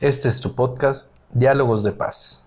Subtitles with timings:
[0.00, 2.42] Este es tu podcast, Diálogos de Paz.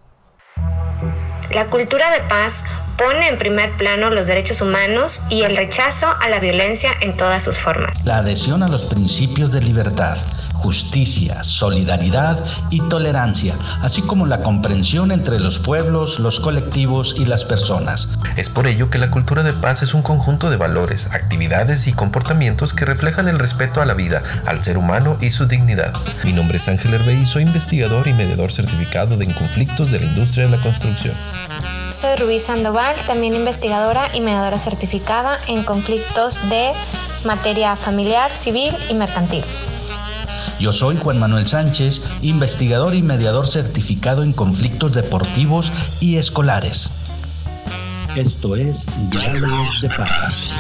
[1.54, 2.64] La cultura de paz
[2.98, 7.44] pone en primer plano los derechos humanos y el rechazo a la violencia en todas
[7.44, 8.04] sus formas.
[8.06, 10.18] La adhesión a los principios de libertad
[10.64, 17.44] justicia, solidaridad y tolerancia, así como la comprensión entre los pueblos, los colectivos y las
[17.44, 18.08] personas.
[18.38, 21.92] Es por ello que la cultura de paz es un conjunto de valores, actividades y
[21.92, 25.94] comportamientos que reflejan el respeto a la vida, al ser humano y su dignidad.
[26.24, 30.46] Mi nombre es Ángel Herbey, soy investigador y mediador certificado de conflictos de la industria
[30.46, 31.16] de la construcción.
[32.04, 36.74] Soy Rubí Sandoval, también investigadora y mediadora certificada en conflictos de
[37.24, 39.42] materia familiar, civil y mercantil.
[40.60, 45.72] Yo soy Juan Manuel Sánchez, investigador y mediador certificado en conflictos deportivos
[46.02, 46.92] y escolares.
[48.18, 50.60] Esto es Diálogos de Paz.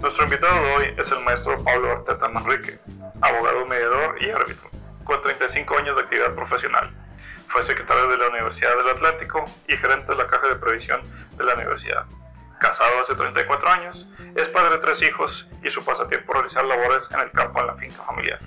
[0.00, 2.78] Nuestro invitado de hoy es el maestro Pablo Arteta Manrique,
[3.20, 4.70] abogado mediador y árbitro,
[5.04, 6.90] con 35 años de actividad profesional.
[7.48, 11.00] Fue secretario de la Universidad del Atlántico y gerente de la Caja de Previsión
[11.36, 12.06] de la Universidad
[12.60, 17.20] casado hace 34 años, es padre de tres hijos y su pasatiempo realizar labores en
[17.20, 18.38] el campo en la finca familiar.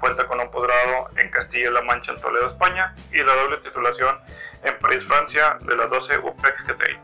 [0.00, 4.18] Cuenta con un posgrado en Castilla-La Mancha en Toledo, España y la doble titulación
[4.62, 6.98] en París, Francia de la 12 UPEC GTI.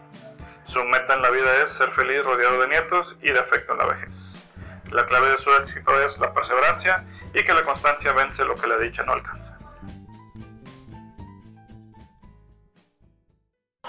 [0.64, 3.78] Su meta en la vida es ser feliz rodeado de nietos y de afecto en
[3.78, 4.31] la vejez.
[4.92, 8.66] La clave de su éxito es la perseverancia y que la constancia vence lo que
[8.66, 9.56] la dicha no alcanza.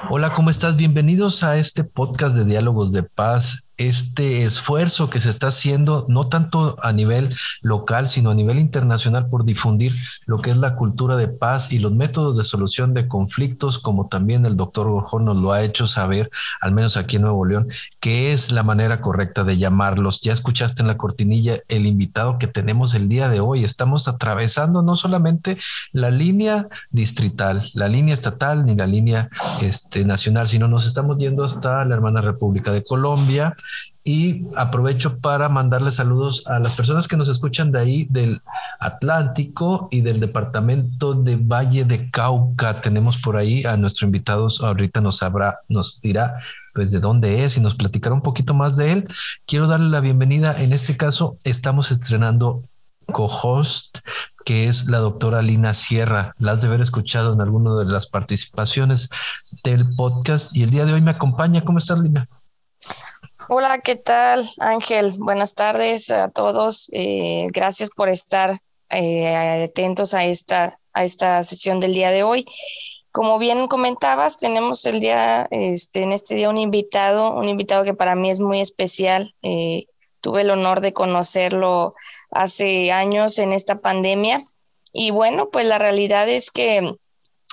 [0.10, 0.78] Hola, ¿cómo estás?
[0.78, 6.28] Bienvenidos a este podcast de Diálogos de Paz este esfuerzo que se está haciendo, no
[6.28, 9.94] tanto a nivel local, sino a nivel internacional por difundir
[10.26, 14.08] lo que es la cultura de paz y los métodos de solución de conflictos, como
[14.08, 16.30] también el doctor Borjón nos lo ha hecho saber,
[16.62, 17.68] al menos aquí en Nuevo León,
[18.00, 20.22] que es la manera correcta de llamarlos.
[20.22, 23.64] Ya escuchaste en la cortinilla el invitado que tenemos el día de hoy.
[23.64, 25.58] Estamos atravesando no solamente
[25.92, 29.30] la línea distrital, la línea estatal, ni la línea
[29.62, 33.56] este, nacional, sino nos estamos yendo hasta la hermana República de Colombia,
[34.04, 38.42] y aprovecho para mandarle saludos a las personas que nos escuchan de ahí del
[38.80, 42.82] Atlántico y del departamento de Valle de Cauca.
[42.82, 46.36] Tenemos por ahí a nuestro invitado, ahorita nos sabrá, nos dirá
[46.74, 49.08] pues de dónde es y nos platicará un poquito más de él.
[49.46, 50.60] Quiero darle la bienvenida.
[50.62, 52.64] En este caso, estamos estrenando
[53.06, 54.00] co-host,
[54.44, 56.34] que es la doctora Lina Sierra.
[56.40, 59.10] La has de haber escuchado en alguna de las participaciones
[59.64, 61.62] del podcast y el día de hoy me acompaña.
[61.62, 62.28] ¿Cómo estás, Lina?
[63.50, 65.14] Hola, ¿qué tal, Ángel?
[65.18, 66.90] Buenas tardes a todos.
[66.94, 72.46] Eh, gracias por estar eh, atentos a esta, a esta sesión del día de hoy.
[73.12, 77.94] Como bien comentabas, tenemos el día, este, en este día un invitado, un invitado que
[77.94, 79.36] para mí es muy especial.
[79.42, 79.88] Eh,
[80.22, 81.96] tuve el honor de conocerlo
[82.32, 84.46] hace años en esta pandemia.
[84.94, 86.96] Y bueno, pues la realidad es que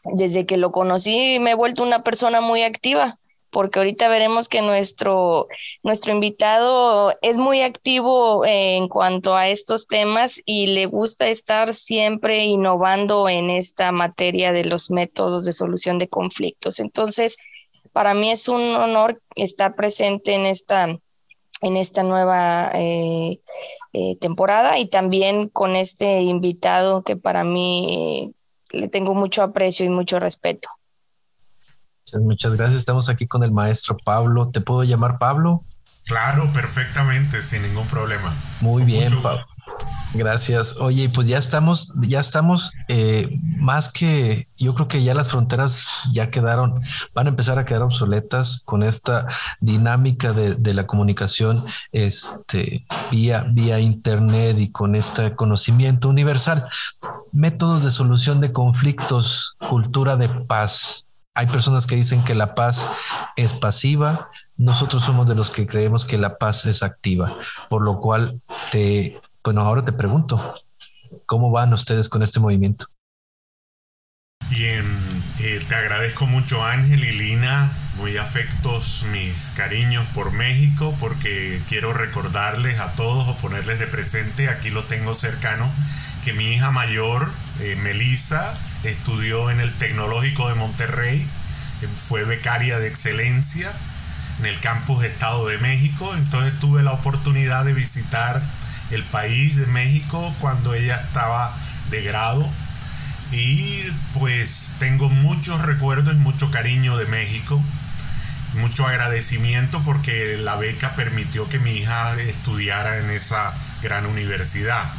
[0.04, 3.19] desde que lo conocí me he vuelto una persona muy activa
[3.50, 5.48] porque ahorita veremos que nuestro,
[5.82, 12.44] nuestro invitado es muy activo en cuanto a estos temas y le gusta estar siempre
[12.44, 16.80] innovando en esta materia de los métodos de solución de conflictos.
[16.80, 17.36] Entonces,
[17.92, 20.96] para mí es un honor estar presente en esta
[21.62, 23.40] en esta nueva eh,
[23.92, 28.34] eh, temporada y también con este invitado que para mí
[28.72, 30.70] le tengo mucho aprecio y mucho respeto.
[32.14, 32.78] Muchas, gracias.
[32.78, 34.50] Estamos aquí con el maestro Pablo.
[34.50, 35.64] ¿Te puedo llamar Pablo?
[36.06, 38.34] Claro, perfectamente, sin ningún problema.
[38.60, 39.44] Muy bien, Pablo.
[40.12, 40.76] Gracias.
[40.80, 43.28] Oye, pues ya estamos, ya estamos eh,
[43.58, 46.82] más que, yo creo que ya las fronteras ya quedaron,
[47.14, 49.26] van a empezar a quedar obsoletas con esta
[49.60, 56.68] dinámica de, de la comunicación este, vía, vía internet y con este conocimiento universal.
[57.30, 61.06] Métodos de solución de conflictos, cultura de paz.
[61.34, 62.84] Hay personas que dicen que la paz
[63.36, 68.00] es pasiva, nosotros somos de los que creemos que la paz es activa, por lo
[68.00, 68.40] cual
[68.72, 70.54] te, bueno, ahora te pregunto,
[71.26, 72.86] ¿cómo van ustedes con este movimiento?
[74.50, 74.84] Bien,
[75.38, 81.92] eh, te agradezco mucho Ángel y Lina, muy afectos mis cariños por México, porque quiero
[81.92, 85.70] recordarles a todos o ponerles de presente, aquí lo tengo cercano,
[86.24, 91.26] que mi hija mayor, eh, Melissa, estudió en el Tecnológico de Monterrey,
[91.96, 93.72] fue becaria de excelencia
[94.38, 98.42] en el campus Estado de México, entonces tuve la oportunidad de visitar
[98.90, 101.54] el país de México cuando ella estaba
[101.90, 102.48] de grado
[103.32, 103.84] y
[104.18, 107.62] pues tengo muchos recuerdos mucho cariño de México
[108.54, 114.92] mucho agradecimiento porque la beca permitió que mi hija estudiara en esa gran universidad.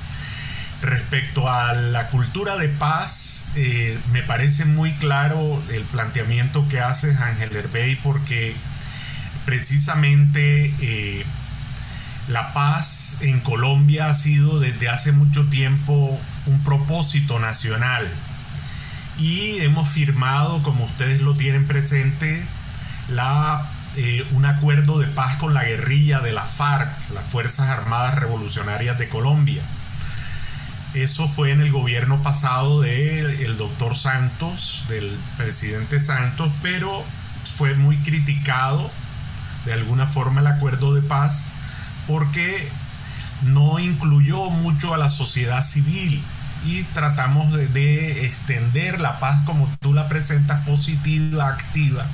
[0.82, 7.16] Respecto a la cultura de paz, eh, me parece muy claro el planteamiento que hace
[7.16, 8.56] Ángel Herbey porque
[9.46, 11.24] precisamente eh,
[12.28, 18.08] la paz en Colombia ha sido desde hace mucho tiempo un propósito nacional
[19.20, 22.44] y hemos firmado, como ustedes lo tienen presente,
[23.08, 28.16] la, eh, un acuerdo de paz con la guerrilla de la FARC, las Fuerzas Armadas
[28.16, 29.62] Revolucionarias de Colombia.
[30.94, 37.06] Eso fue en el gobierno pasado del doctor Santos, del presidente Santos, pero
[37.56, 38.92] fue muy criticado
[39.66, 41.48] de alguna forma el acuerdo de paz
[42.08, 42.68] porque
[43.42, 46.22] no incluyó mucho a la sociedad civil
[46.66, 52.06] y tratamos de, de, extender la paz como tú la presentas positiva, activa,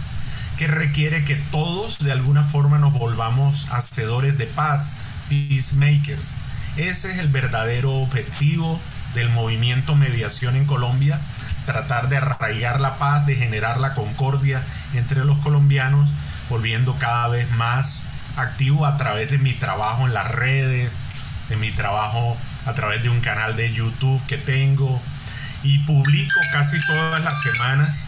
[0.58, 4.96] que requiere que todos de alguna forma nos volvamos hacedores de paz,
[5.30, 6.36] peacemakers.
[6.78, 8.80] Ese es el verdadero objetivo
[9.16, 11.20] del movimiento mediación en Colombia,
[11.66, 14.64] tratar de arraigar la paz, de generar la concordia
[14.94, 16.08] entre los colombianos,
[16.50, 18.04] volviendo cada vez más
[18.36, 20.94] activo a través de mi trabajo en las redes,
[21.50, 22.38] de mi trabajo
[22.68, 25.02] a través de un canal de YouTube que tengo
[25.64, 28.08] y publico casi todas las semanas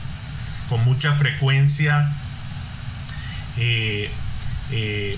[0.69, 2.11] con mucha frecuencia
[3.57, 4.11] eh,
[4.71, 5.17] eh,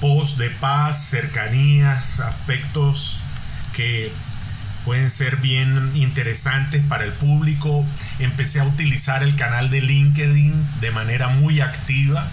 [0.00, 3.18] post de paz, cercanías, aspectos
[3.72, 4.12] que
[4.84, 7.84] pueden ser bien interesantes para el público.
[8.18, 12.26] Empecé a utilizar el canal de LinkedIn de manera muy activa.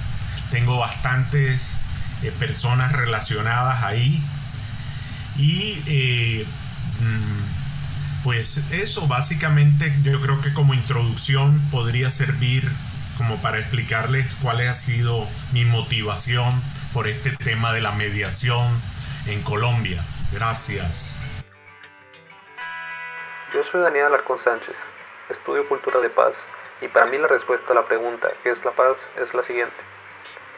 [0.51, 1.77] Tengo bastantes
[2.23, 4.23] eh, personas relacionadas ahí.
[5.37, 6.45] Y eh,
[7.01, 12.71] mm, pues eso básicamente yo creo que como introducción podría servir
[13.17, 16.61] como para explicarles cuál ha sido mi motivación
[16.95, 18.71] por este tema de la mediación
[19.27, 19.99] en Colombia.
[20.31, 21.19] Gracias.
[23.53, 24.77] Yo soy Daniel Alarcón Sánchez,
[25.27, 26.33] estudio cultura de paz
[26.79, 28.95] y para mí la respuesta a la pregunta ¿qué es la paz?
[29.17, 29.75] es la siguiente.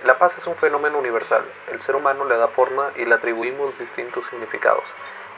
[0.04, 1.42] La paz es un fenómeno universal,
[1.72, 4.86] el ser humano le da forma y le atribuimos distintos significados.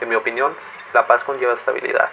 [0.02, 0.54] En mi opinión,
[0.92, 2.10] la paz conlleva estabilidad.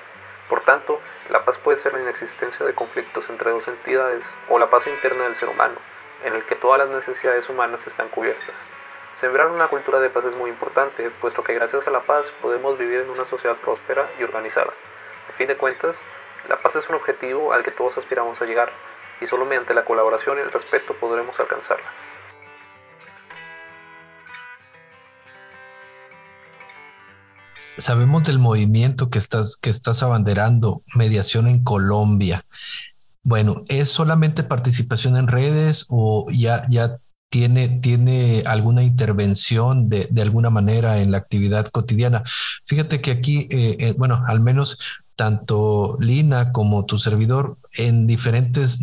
[0.47, 4.69] Por tanto, la paz puede ser la inexistencia de conflictos entre dos entidades o la
[4.69, 5.75] paz interna del ser humano,
[6.23, 8.55] en el que todas las necesidades humanas están cubiertas.
[9.19, 12.77] Sembrar una cultura de paz es muy importante, puesto que gracias a la paz podemos
[12.77, 14.71] vivir en una sociedad próspera y organizada.
[15.29, 15.95] A fin de cuentas,
[16.47, 18.71] la paz es un objetivo al que todos aspiramos a llegar,
[19.19, 21.91] y solo mediante la colaboración y el respeto podremos alcanzarla.
[27.77, 32.43] sabemos del movimiento que estás, que estás abanderando, mediación en Colombia.
[33.23, 36.97] Bueno, ¿es solamente participación en redes o ya, ya
[37.29, 42.23] tiene, tiene alguna intervención de, de alguna manera en la actividad cotidiana?
[42.65, 44.79] Fíjate que aquí, eh, eh, bueno, al menos
[45.15, 48.79] tanto Lina como tu servidor en diferentes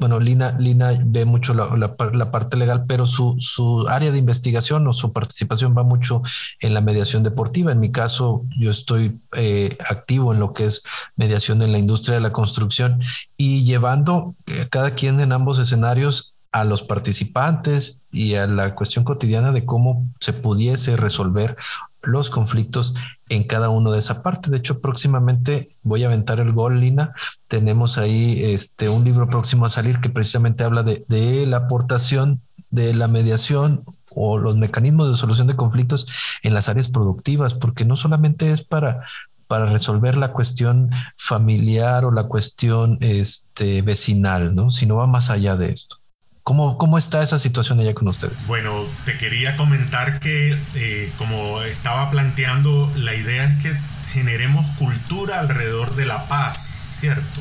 [0.00, 1.96] bueno, Lina, Lina ve mucho la,
[2.32, 6.22] parte legal, pero su, su, área de investigación o su participación va mucho
[6.60, 7.70] en la mediación deportiva.
[7.70, 10.82] En mi caso, yo estoy eh, activo en lo que es
[11.16, 13.00] mediación en la industria de la construcción
[13.36, 19.04] y llevando eh, cada quien en ambos escenarios a los participantes y a la cuestión
[19.04, 21.56] cotidiana de cómo se pudiese resolver
[22.02, 22.94] los conflictos
[23.28, 24.50] en cada uno de esa parte.
[24.50, 27.12] De hecho, próximamente voy a aventar el gol, Lina.
[27.46, 32.94] Tenemos ahí este, un libro próximo a salir que precisamente habla de, la aportación de
[32.94, 36.06] la mediación o los mecanismos de solución de conflictos
[36.42, 39.04] en las áreas productivas, porque no solamente es para,
[39.46, 44.70] para resolver la cuestión familiar o la cuestión este, vecinal, ¿no?
[44.70, 45.99] sino va más allá de esto.
[46.42, 48.46] ¿Cómo, ¿Cómo, está esa situación allá con ustedes?
[48.46, 53.76] Bueno, te quería comentar que, eh, como estaba planteando, la idea es que
[54.12, 57.40] generemos cultura alrededor de la paz, ¿cierto?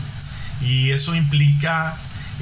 [0.62, 1.98] Y eso implica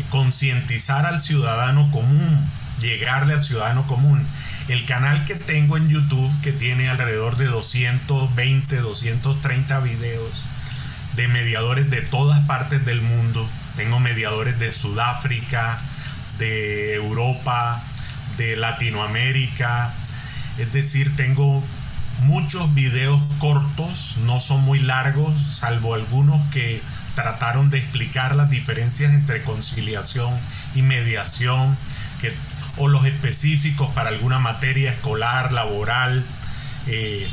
[0.10, 2.50] concientizar al ciudadano común,
[2.80, 4.26] llegarle al ciudadano común.
[4.68, 10.46] El canal que tengo en YouTube, que tiene alrededor de 220, 230 videos
[11.16, 15.82] de mediadores de todas partes del mundo, tengo mediadores de Sudáfrica,
[16.38, 17.84] de Europa,
[18.38, 19.94] de Latinoamérica.
[20.58, 21.64] Es decir, tengo
[22.20, 26.82] muchos videos cortos, no son muy largos, salvo algunos que
[27.16, 30.34] trataron de explicar las diferencias entre conciliación
[30.76, 31.78] y mediación,
[32.22, 32.34] que,
[32.78, 36.26] o los específicos para alguna materia escolar, laboral.
[36.88, 37.30] Eh,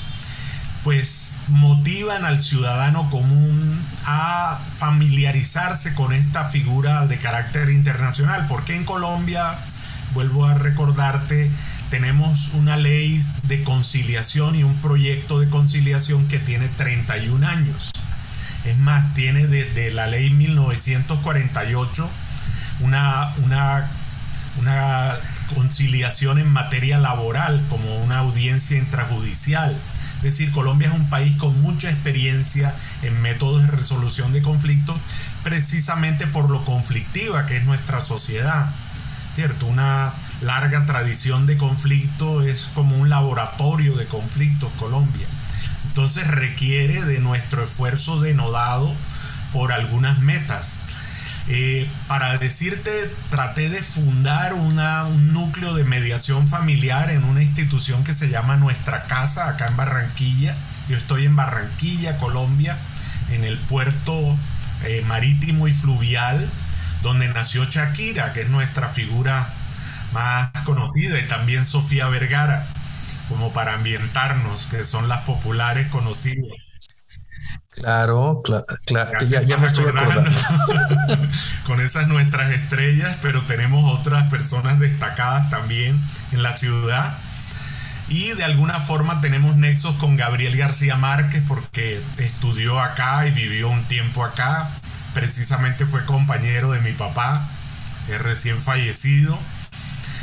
[0.85, 8.47] pues motivan al ciudadano común a familiarizarse con esta figura de carácter internacional.
[8.49, 9.59] Porque en Colombia
[10.13, 11.51] vuelvo a recordarte,
[11.89, 17.91] tenemos una ley de conciliación y un proyecto de conciliación que tiene 31 años.
[18.67, 22.11] Es más, tiene desde la ley 1948
[22.81, 23.89] una, una,
[24.59, 25.17] una
[25.55, 29.79] conciliación en materia laboral como una audiencia intrajudicial.
[30.25, 34.97] Es decir, Colombia es un país con mucha experiencia en métodos de resolución de conflictos,
[35.43, 38.71] precisamente por lo conflictiva que es nuestra sociedad.
[39.35, 39.67] ¿Cierto?
[39.67, 45.27] Una larga tradición de conflicto es como un laboratorio de conflictos Colombia.
[45.89, 48.95] Entonces requiere de nuestro esfuerzo denodado
[49.53, 50.79] por algunas metas.
[51.47, 52.91] Eh, para decirte,
[53.31, 58.57] traté de fundar una, un núcleo de mediación familiar en una institución que se llama
[58.57, 60.57] Nuestra Casa, acá en Barranquilla.
[60.89, 62.79] Yo estoy en Barranquilla, Colombia,
[63.31, 64.37] en el puerto
[64.85, 66.49] eh, marítimo y fluvial,
[67.03, 69.49] donde nació Shakira, que es nuestra figura
[70.13, 72.67] más conocida, y también Sofía Vergara
[73.29, 76.64] como para ambientarnos, que son las populares conocidas.
[77.75, 80.31] Claro, claro, ya, ya, me estoy acordando.
[81.67, 86.01] con esas nuestras estrellas, pero tenemos otras personas destacadas también
[86.31, 87.19] en la ciudad.
[88.09, 93.69] Y de alguna forma tenemos nexos con Gabriel García Márquez porque estudió acá y vivió
[93.71, 94.71] un tiempo acá.
[95.13, 97.49] Precisamente fue compañero de mi papá,
[98.09, 99.37] es recién fallecido.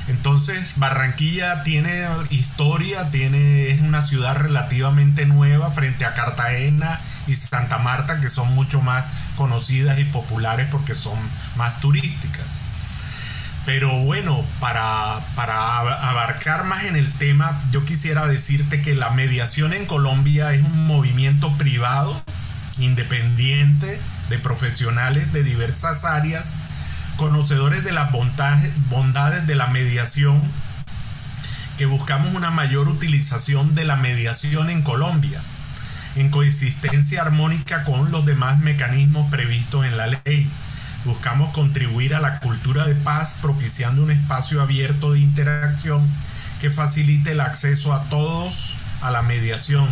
[0.07, 7.77] Entonces, Barranquilla tiene historia, tiene, es una ciudad relativamente nueva frente a Cartagena y Santa
[7.77, 11.17] Marta, que son mucho más conocidas y populares porque son
[11.55, 12.61] más turísticas.
[13.65, 19.73] Pero bueno, para, para abarcar más en el tema, yo quisiera decirte que la mediación
[19.73, 22.23] en Colombia es un movimiento privado,
[22.79, 23.99] independiente,
[24.29, 26.55] de profesionales de diversas áreas
[27.21, 30.41] conocedores de las bondades de la mediación,
[31.77, 35.39] que buscamos una mayor utilización de la mediación en Colombia,
[36.15, 40.49] en coexistencia armónica con los demás mecanismos previstos en la ley.
[41.05, 46.07] Buscamos contribuir a la cultura de paz propiciando un espacio abierto de interacción
[46.59, 49.87] que facilite el acceso a todos a la mediación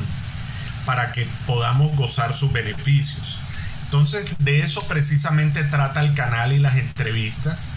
[0.86, 3.40] para que podamos gozar sus beneficios.
[3.86, 7.72] Entonces, de eso precisamente trata el canal y las entrevistas.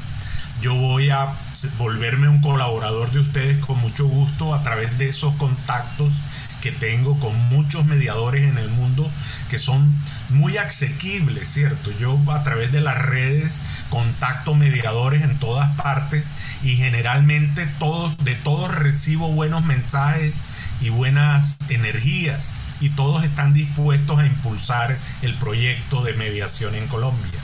[0.61, 1.33] Yo voy a
[1.79, 6.13] volverme un colaborador de ustedes con mucho gusto a través de esos contactos
[6.63, 9.11] que tengo con muchos mediadores en el mundo
[9.51, 9.93] que son
[10.31, 11.91] muy asequibles, ¿cierto?
[11.99, 16.27] Yo a través de las redes contacto mediadores en todas partes
[16.63, 20.33] y generalmente todos, de todos recibo buenos mensajes
[20.81, 27.41] y buenas energías y todos están dispuestos a impulsar el proyecto de mediación en Colombia.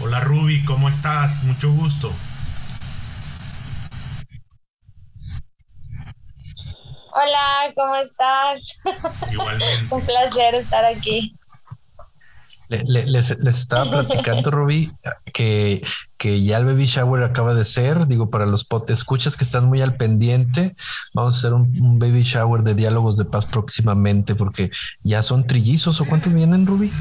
[0.00, 1.42] Hola Ruby, ¿cómo estás?
[1.42, 2.14] Mucho gusto.
[7.14, 8.80] Hola, ¿cómo estás?
[9.30, 9.86] Igualmente.
[9.94, 11.36] Un placer estar aquí
[12.68, 14.92] les, estaba platicando, Ruby,
[15.32, 15.82] que,
[16.16, 18.06] que ya el baby shower acaba de ser.
[18.06, 20.72] Digo, para los pot escuchas que están muy al pendiente,
[21.14, 24.70] vamos a hacer un, baby shower de diálogos de paz próximamente, porque
[25.02, 26.00] ya son trillizos.
[26.00, 26.92] ¿O cuántos vienen, Ruby?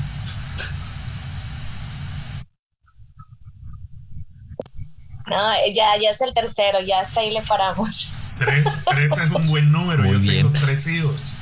[5.27, 5.37] No,
[5.73, 8.11] ya, ya es el tercero, ya hasta ahí le paramos.
[8.37, 10.05] Tres, tres es un buen número.
[10.05, 11.35] Yo tengo tres hijos.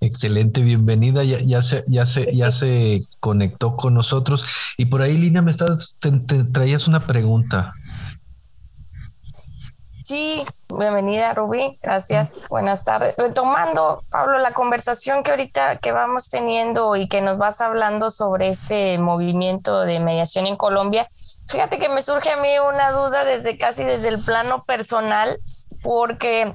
[0.00, 1.24] Excelente, bienvenida.
[1.24, 4.44] Ya, ya, se, ya, se, ya se conectó con nosotros.
[4.76, 6.10] Y por ahí, Lina, me estás, te,
[6.44, 7.72] traías una pregunta.
[10.04, 13.14] Sí, bienvenida Rubí, gracias, buenas tardes.
[13.16, 18.50] Retomando, Pablo, la conversación que ahorita que vamos teniendo y que nos vas hablando sobre
[18.50, 21.08] este movimiento de mediación en Colombia,
[21.48, 25.40] fíjate que me surge a mí una duda desde casi desde el plano personal,
[25.82, 26.54] porque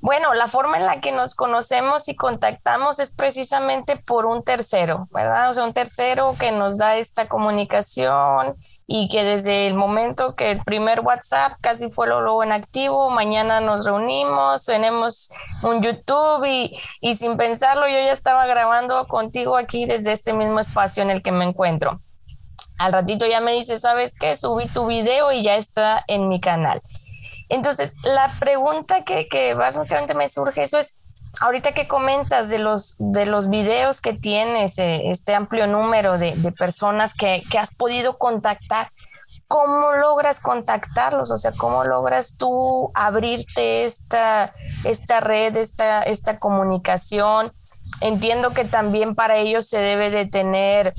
[0.00, 5.08] bueno, la forma en la que nos conocemos y contactamos es precisamente por un tercero,
[5.12, 5.48] ¿verdad?
[5.48, 8.52] O sea, un tercero que nos da esta comunicación
[8.86, 13.60] y que desde el momento que el primer WhatsApp casi fue luego en activo, mañana
[13.60, 15.30] nos reunimos, tenemos
[15.62, 20.60] un YouTube y, y sin pensarlo yo ya estaba grabando contigo aquí desde este mismo
[20.60, 22.00] espacio en el que me encuentro.
[22.76, 24.36] Al ratito ya me dice, ¿sabes qué?
[24.36, 26.82] Subí tu video y ya está en mi canal.
[27.48, 30.98] Entonces, la pregunta que, que básicamente me surge eso es,
[31.40, 36.34] ahorita que comentas de los, de los videos que tienes, eh, este amplio número de,
[36.58, 38.88] personas que, has podido contactar,
[39.48, 41.30] ¿cómo logras contactarlos?
[41.30, 47.52] O sea, ¿cómo logras tú abrirte esta, esta red, esta, esta comunicación?
[48.00, 50.94] Entiendo que también para ellos se debe de tener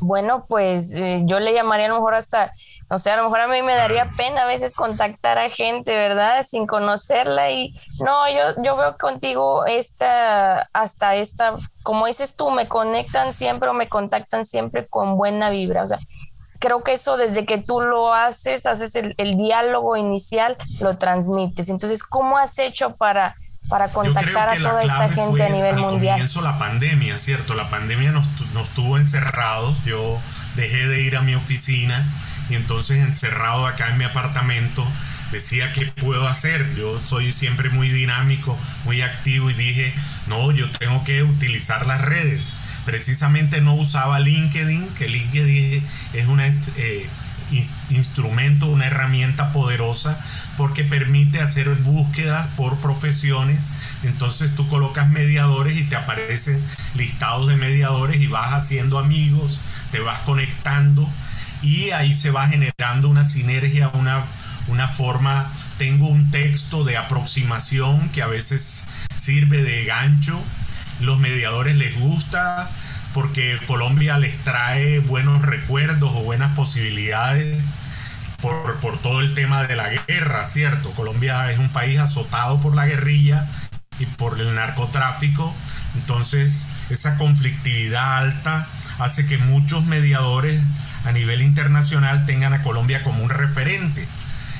[0.00, 2.50] Bueno, pues eh, yo le llamaría a lo mejor hasta,
[2.88, 5.92] no sé, a lo mejor a mí me daría pena a veces contactar a gente,
[5.92, 6.42] ¿verdad?
[6.42, 12.68] Sin conocerla y no, yo, yo veo contigo esta, hasta esta, como dices tú, me
[12.68, 15.98] conectan siempre o me contactan siempre con buena vibra, o sea,
[16.58, 21.68] creo que eso desde que tú lo haces, haces el, el diálogo inicial, lo transmites.
[21.70, 23.34] Entonces, ¿cómo has hecho para
[23.70, 26.14] para contactar a toda esta gente a nivel al mundial.
[26.14, 27.54] Comienzo la pandemia, ¿cierto?
[27.54, 29.82] La pandemia nos, nos tuvo encerrados.
[29.84, 30.20] Yo
[30.56, 32.06] dejé de ir a mi oficina
[32.50, 34.86] y entonces encerrado acá en mi apartamento
[35.30, 36.74] decía qué puedo hacer.
[36.74, 39.94] Yo soy siempre muy dinámico, muy activo y dije,
[40.26, 42.52] no, yo tengo que utilizar las redes.
[42.84, 46.46] Precisamente no usaba LinkedIn, que LinkedIn es una
[46.76, 47.08] eh,
[47.90, 50.20] instrumento, una herramienta poderosa
[50.56, 53.70] porque permite hacer búsquedas por profesiones.
[54.02, 56.64] Entonces tú colocas mediadores y te aparecen
[56.94, 61.08] listados de mediadores y vas haciendo amigos, te vas conectando
[61.62, 64.24] y ahí se va generando una sinergia, una,
[64.68, 65.50] una forma.
[65.78, 68.84] Tengo un texto de aproximación que a veces
[69.16, 70.40] sirve de gancho.
[71.00, 72.70] Los mediadores les gusta
[73.12, 77.64] porque Colombia les trae buenos recuerdos o buenas posibilidades
[78.40, 80.92] por, todo el tema de la guerra, ¿cierto?
[80.92, 83.46] Colombia es un país azotado por la guerrilla
[83.98, 85.54] y por el narcotráfico,
[85.94, 88.66] entonces esa conflictividad alta
[88.98, 90.62] hace que muchos mediadores
[91.04, 94.06] a nivel internacional tengan a Colombia como un referente.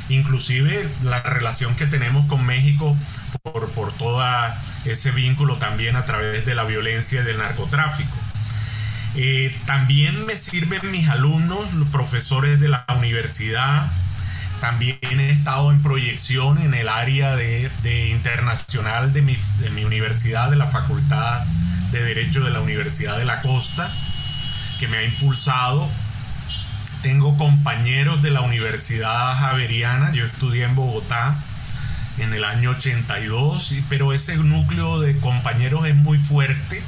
[0.08, 2.96] Inclusive la relación que tenemos con México
[3.42, 4.22] por, por todo
[4.84, 8.16] ese vínculo también a través de la violencia y del narcotráfico.
[9.16, 13.90] Eh, también me sirven mis alumnos, los profesores de la universidad.
[14.60, 17.70] También he estado en proyección en el área de,
[18.10, 21.44] internacional de mi, de mi, universidad, de la Facultad
[21.92, 23.90] de Derecho de la Universidad de la Costa,
[24.78, 25.90] que me ha impulsado.
[27.02, 31.42] Tengo compañeros de la Universidad Javeriana, yo estudié en Bogotá
[32.18, 36.82] en el año 82, pero ese núcleo de compañeros es muy fuerte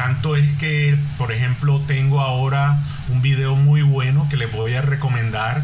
[0.00, 4.80] tanto es que, por ejemplo, tengo ahora un video muy bueno que les voy a
[4.80, 5.62] recomendar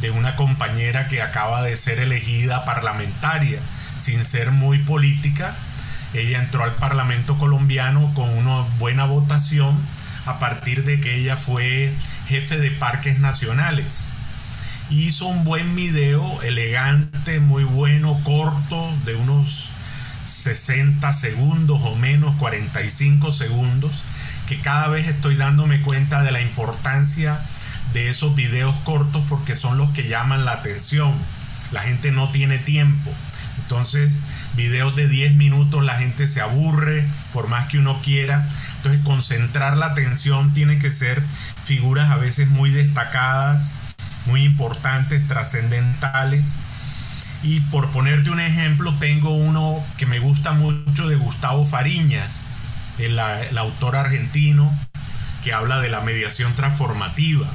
[0.00, 3.60] de una compañera que acaba de ser elegida parlamentaria
[4.00, 5.54] sin ser muy política.
[6.12, 9.78] Ella entró al Parlamento colombiano con una buena votación
[10.26, 11.92] a partir de que ella fue
[12.26, 14.02] jefe de parques nacionales.
[14.90, 19.70] Hizo un buen video, elegante, muy bueno, corto, de unos
[20.28, 24.02] 60 segundos o menos, 45 segundos,
[24.46, 27.40] que cada vez estoy dándome cuenta de la importancia
[27.92, 31.14] de esos videos cortos porque son los que llaman la atención.
[31.72, 33.10] La gente no tiene tiempo.
[33.62, 34.20] Entonces,
[34.54, 38.48] videos de 10 minutos la gente se aburre por más que uno quiera.
[38.76, 41.22] Entonces, concentrar la atención tiene que ser
[41.64, 43.72] figuras a veces muy destacadas,
[44.26, 46.56] muy importantes, trascendentales
[47.42, 52.40] y por ponerte un ejemplo, tengo uno que me gusta mucho de Gustavo Fariñas,
[52.98, 53.18] el,
[53.58, 54.76] autor argentino
[55.44, 57.46] que habla de la mediación transformativa.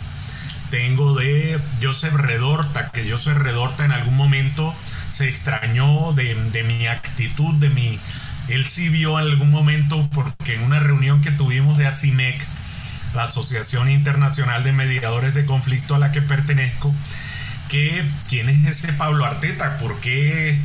[0.69, 4.73] Tengo de Joseph Redorta, que Joseph Redorta en algún momento
[5.09, 7.99] se extrañó de, de mi actitud, de mi...
[8.47, 12.43] Él sí vio en algún momento, porque en una reunión que tuvimos de ACIMEC,
[13.13, 16.93] la Asociación Internacional de Mediadores de Conflicto a la que pertenezco,
[18.29, 20.55] quién es ese Pablo Arteta, por qué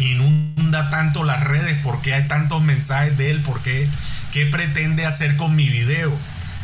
[0.00, 3.88] inunda tanto las redes, por qué hay tantos mensajes de él, por qué,
[4.32, 6.12] qué pretende hacer con mi video.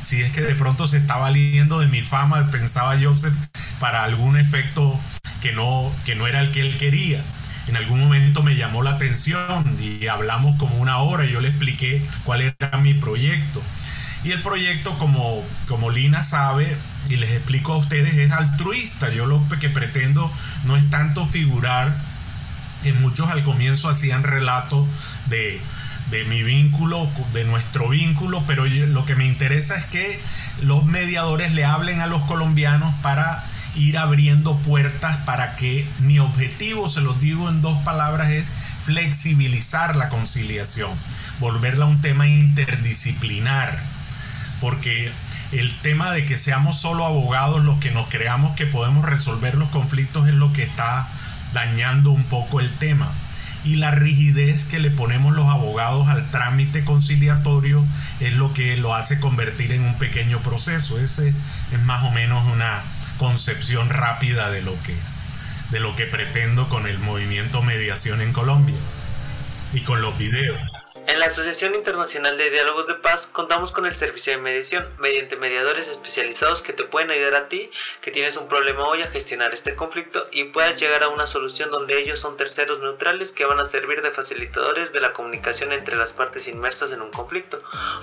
[0.03, 3.35] Si es que de pronto se está valiendo de mi fama, pensaba Joseph,
[3.79, 4.99] para algún efecto
[5.41, 7.23] que no, que no era el que él quería.
[7.69, 11.49] En algún momento me llamó la atención y hablamos como una hora y yo le
[11.49, 13.63] expliqué cuál era mi proyecto.
[14.25, 16.77] Y el proyecto, como, como Lina sabe,
[17.13, 19.11] y les explico a ustedes, es altruista.
[19.11, 20.33] Yo lo que pretendo
[20.65, 21.95] no es tanto figurar,
[22.85, 24.89] en muchos al comienzo hacían relatos
[25.27, 25.61] de,
[26.11, 30.21] de mi vínculo, de nuestro vínculo, pero lo que me interesa es que
[30.63, 33.45] los mediadores le hablen a los colombianos para
[33.77, 38.49] ir abriendo puertas para que mi objetivo, se los digo en dos palabras, es
[38.85, 40.91] flexibilizar la conciliación,
[41.41, 43.93] volverla un tema interdisciplinar
[44.63, 45.11] porque
[45.53, 49.69] el tema de que seamos solo abogados los que nos creamos que podemos resolver los
[49.69, 51.09] conflictos es lo que está
[51.53, 53.13] dañando un poco el tema.
[53.65, 57.85] Y la rigidez que le ponemos los abogados al trámite conciliatorio
[58.19, 60.99] es lo que lo hace convertir en un pequeño proceso.
[60.99, 61.35] Ese
[61.71, 62.83] es más o menos una
[63.19, 64.97] concepción rápida de lo que,
[65.71, 68.79] de lo que pretendo con el movimiento mediación en Colombia
[69.75, 70.59] y con los videos.
[71.05, 75.35] En la Asociación Internacional de Diálogos de Paz contamos con el servicio de mediación mediante
[75.35, 79.53] mediadores especializados que te pueden ayudar a ti que tienes un problema hoy a gestionar
[79.53, 83.59] este conflicto y puedas llegar a una solución donde ellos son terceros neutrales que van
[83.59, 87.57] a servir de facilitadores de la comunicación entre las partes inmersas en un conflicto.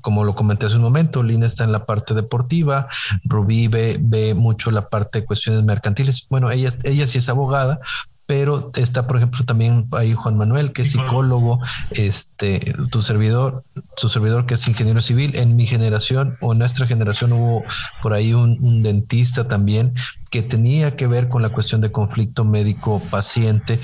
[0.00, 2.88] como lo comenté hace un momento, Lina está en la parte deportiva,
[3.24, 6.26] Rubí ve, mucho la parte de cuestiones mercantiles.
[6.28, 7.80] Bueno, ella, ella sí es abogada,
[8.28, 11.60] pero está, por ejemplo, también ahí Juan Manuel, que es psicólogo,
[11.92, 13.64] este, tu servidor,
[13.96, 15.34] tu servidor que es ingeniero civil.
[15.34, 17.64] En mi generación o en nuestra generación hubo
[18.02, 19.94] por ahí un, un dentista también
[20.30, 23.80] que tenía que ver con la cuestión de conflicto médico-paciente.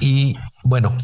[0.00, 0.96] Y bueno,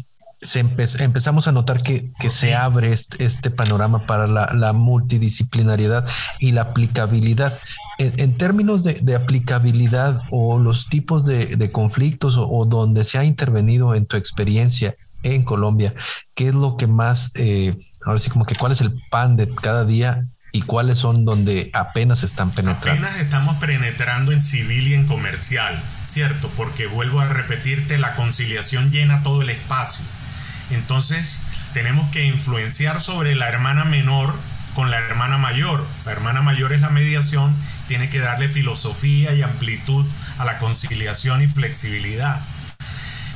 [0.99, 6.07] empezamos a notar que, se abre este, panorama para la, multidisciplinariedad
[6.39, 7.57] y la aplicabilidad.
[7.97, 14.05] En, términos de, aplicabilidad o los tipos de, conflictos o, donde se ha intervenido en
[14.05, 15.93] tu experiencia en Colombia,
[16.35, 19.49] ¿qué es lo que más, eh, ahora sí como que cuál es el pan de
[19.49, 23.05] cada día y cuáles son donde apenas están penetrando?
[23.05, 26.49] Apenas estamos penetrando en civil y en comercial, ¿cierto?
[26.57, 30.03] Porque vuelvo a repetirte, la conciliación llena todo el espacio
[30.69, 31.41] entonces
[31.73, 34.35] tenemos que influenciar sobre la hermana menor
[34.75, 35.85] con la hermana mayor.
[36.05, 37.55] La hermana mayor es la mediación,
[37.87, 40.05] tiene que darle filosofía y amplitud
[40.37, 42.41] a la conciliación y flexibilidad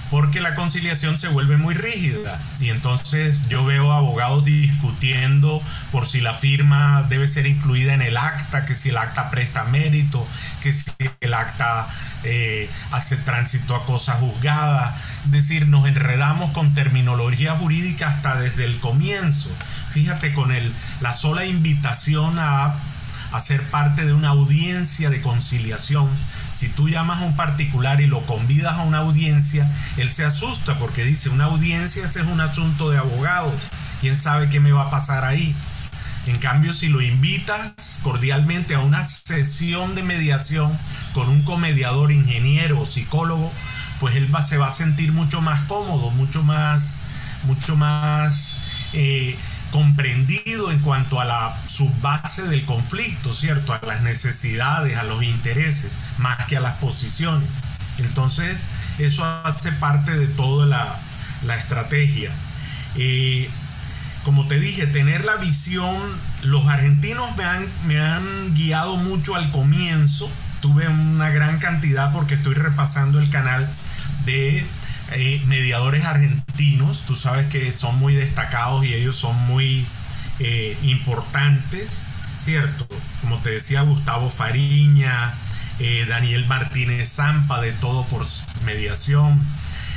[0.09, 6.21] porque la conciliación se vuelve muy rígida y entonces yo veo abogados discutiendo por si
[6.21, 10.27] la firma debe ser incluida en el acta, que si el acta presta mérito,
[10.61, 10.85] que si
[11.21, 11.87] el acta
[12.23, 18.65] eh, hace tránsito a cosa juzgada, es decir, nos enredamos con terminología jurídica hasta desde
[18.65, 19.49] el comienzo.
[19.91, 22.75] Fíjate con el, la sola invitación a
[23.31, 26.09] a ser parte de una audiencia de conciliación.
[26.53, 30.79] Si tú llamas a un particular y lo convidas a una audiencia, él se asusta
[30.79, 33.53] porque dice, una audiencia ese es un asunto de abogados.
[34.01, 35.55] ¿Quién sabe qué me va a pasar ahí?
[36.27, 40.77] En cambio, si lo invitas cordialmente a una sesión de mediación
[41.13, 43.53] con un comediador, ingeniero o psicólogo,
[43.99, 46.99] pues él se va a sentir mucho más cómodo, mucho más,
[47.43, 48.57] mucho más
[48.91, 49.37] eh,
[49.71, 53.73] comprendido en cuanto a la subbase del conflicto, ¿cierto?
[53.73, 57.53] A las necesidades, a los intereses, más que a las posiciones.
[57.97, 58.65] Entonces,
[58.99, 62.31] eso hace parte de toda la, estrategia.
[62.95, 63.49] Eh,
[64.23, 65.95] como te dije, tener la visión,
[66.43, 70.29] los argentinos me han, me han guiado mucho al comienzo.
[70.61, 73.69] Tuve una gran cantidad porque estoy repasando el canal
[74.25, 74.65] de
[75.11, 79.87] eh, mediadores argentinos, tú sabes que son muy destacados y ellos son muy
[80.39, 82.03] eh, importantes,
[82.39, 82.87] ¿cierto?
[83.21, 85.33] Como te decía, Gustavo Fariña,
[85.79, 88.25] eh, Daniel Martínez Zampa de Todo por
[88.65, 89.41] Mediación,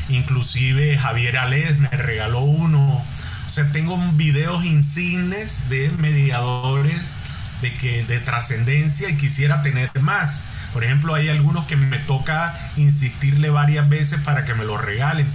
[0.08, 3.04] inclusive Javier Alés me regaló uno.
[3.48, 7.16] O sea, tengo videos insignes de mediadores
[7.62, 10.40] de, que, de trascendencia y quisiera tener más.
[10.72, 15.26] Por ejemplo, hay algunos que me toca insistirle varias veces para que me lo regalen.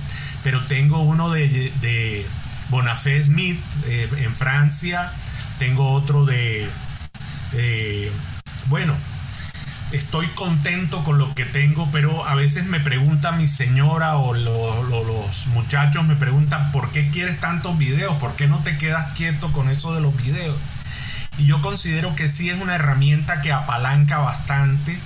[0.43, 2.25] Pero tengo uno de, de
[2.69, 5.11] Bonafé Smith eh, en Francia.
[5.59, 6.69] Tengo otro de...
[8.67, 8.95] bueno,
[9.91, 15.47] estoy contento con lo que tengo, pero a veces me pregunta mi señora o los
[15.47, 18.15] muchachos me preguntan, ¿por qué quieres tantos videos?
[18.15, 20.57] ¿Por qué no te quedas quieto con eso de los videos?
[21.37, 24.99] Y yo considero que sí es una herramienta que apalanca bastante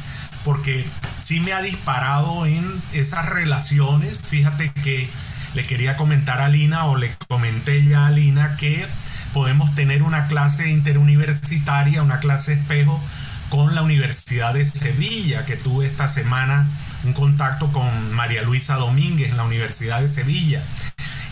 [0.43, 0.86] porque
[1.21, 4.19] sí me ha disparado en esas relaciones.
[4.19, 5.10] Fíjate que
[5.54, 8.86] le quería comentar a Lina o le comenté ya a Lina que
[9.34, 13.02] podemos tener una clase interuniversitaria, una clase espejo
[13.49, 16.67] con la Universidad de Sevilla, que tuve esta semana
[17.04, 20.63] un contacto con María Luisa Domínguez en la Universidad de Sevilla.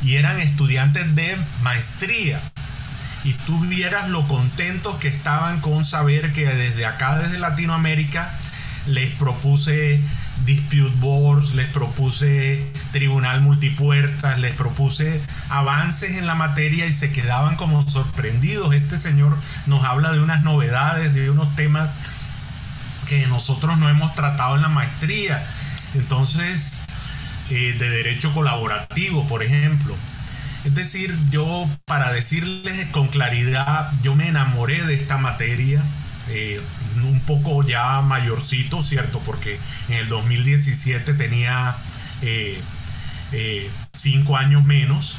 [0.01, 2.41] Y eran estudiantes de maestría.
[3.23, 8.33] Y tú vieras lo contentos que estaban con saber que desde acá, desde Latinoamérica,
[8.87, 10.01] les propuse
[10.45, 17.55] dispute boards, les propuse tribunal multipuertas, les propuse avances en la materia y se quedaban
[17.55, 18.73] como sorprendidos.
[18.73, 21.89] Este señor nos habla de unas novedades, de unos temas
[23.07, 25.45] que nosotros no hemos tratado en la maestría.
[25.93, 26.83] Entonces,
[27.49, 29.95] eh, de derecho colaborativo, por ejemplo.
[30.65, 35.81] Es decir, yo para decirles con claridad, yo me enamoré de esta materia,
[36.29, 36.59] eh,
[37.03, 39.19] un poco ya mayorcito, ¿cierto?
[39.25, 41.75] Porque en el 2017 tenía
[42.21, 42.61] eh,
[43.93, 45.17] cinco años menos,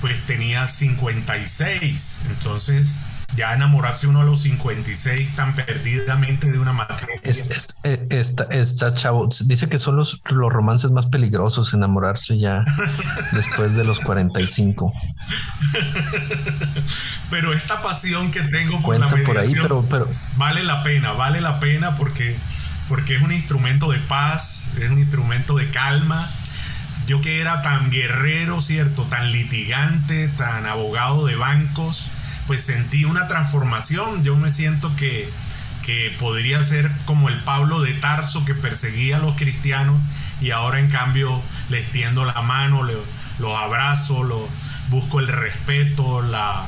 [0.00, 2.22] pues tenía 56.
[2.28, 2.98] Entonces,
[3.34, 7.20] ya enamorarse uno a los 56 tan perdidamente de una materia.
[7.82, 12.64] Eh, esta, chavo dice que son los, los romances más peligrosos enamorarse ya
[13.32, 14.90] después de los 45.
[17.30, 21.40] pero esta pasión que tengo por Cuenta por ahí, pero, pero vale la pena, vale
[21.40, 22.36] la pena porque
[22.88, 26.30] porque es un instrumento de paz, es un instrumento de calma.
[27.06, 29.04] Yo que era tan guerrero, ¿cierto?
[29.04, 32.06] Tan litigante, tan abogado de bancos,
[32.46, 34.24] pues sentí una transformación.
[34.24, 35.30] Yo me siento que,
[36.18, 40.00] podría ser como el Pablo de Tarso que perseguía a los cristianos
[40.40, 42.82] y ahora en cambio le extiendo la mano,
[43.38, 44.48] los abrazo,
[44.90, 46.66] busco el respeto, la,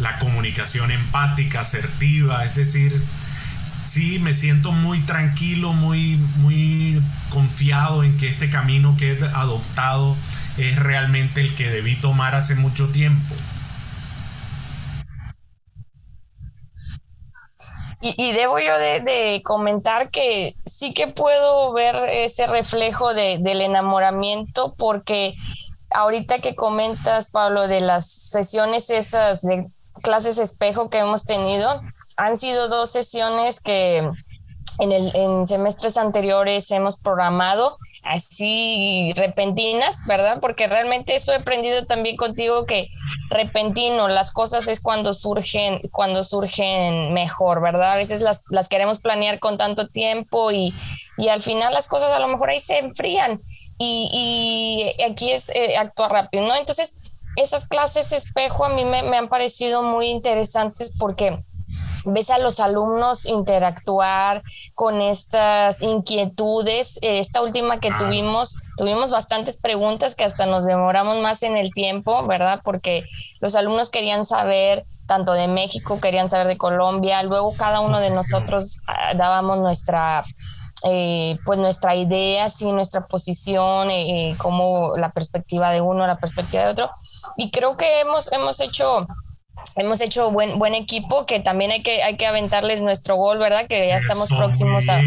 [0.00, 3.00] la comunicación empática, asertiva, es decir,
[3.88, 10.16] sí, me siento muy tranquilo, muy, muy confiado en que este camino que he adoptado
[10.56, 13.34] es realmente el que debí tomar hace mucho tiempo.
[18.00, 25.34] Y, debo yo de, comentar que sí que puedo ver ese reflejo del enamoramiento porque
[25.90, 29.66] ahorita que comentas, Pablo, de las sesiones esas de
[30.00, 31.80] clases espejo que hemos tenido,
[32.16, 33.98] han sido dos sesiones que
[34.78, 40.38] en, el, en semestres anteriores hemos programado así repentinas, ¿verdad?
[40.40, 42.88] Porque realmente eso he aprendido también contigo que
[43.28, 47.92] repentino, las cosas es cuando surgen, cuando surgen mejor, ¿verdad?
[47.92, 50.74] A veces las, las queremos planear con tanto tiempo y,
[51.18, 53.42] y, al final las cosas a lo mejor ahí se enfrían
[53.78, 56.56] y, aquí es eh, actuar rápido, ¿no?
[56.56, 56.96] Entonces,
[57.36, 61.44] esas clases espejo a mí me han parecido muy interesantes porque
[62.08, 64.42] ves a los alumnos interactuar
[64.74, 66.98] con estas inquietudes.
[67.02, 71.72] Eh, esta última que tuvimos, tuvimos bastantes preguntas que hasta nos demoramos más en el
[71.72, 72.60] tiempo, ¿verdad?
[72.64, 73.04] Porque
[73.40, 78.10] los alumnos querían saber tanto de México, querían saber de Colombia, luego cada uno de
[78.10, 80.24] nosotros ah, dábamos nuestra
[80.84, 86.62] eh, pues nuestra idea, sí, nuestra posición, eh, como la perspectiva de uno, la perspectiva
[86.64, 86.90] de otro.
[87.36, 89.08] Y creo que hemos, hemos hecho
[89.76, 93.66] hemos hecho buen, buen equipo, que también hay que, hay que aventarles nuestro gol, ¿verdad?
[93.68, 95.00] Que ya estamos próximos a,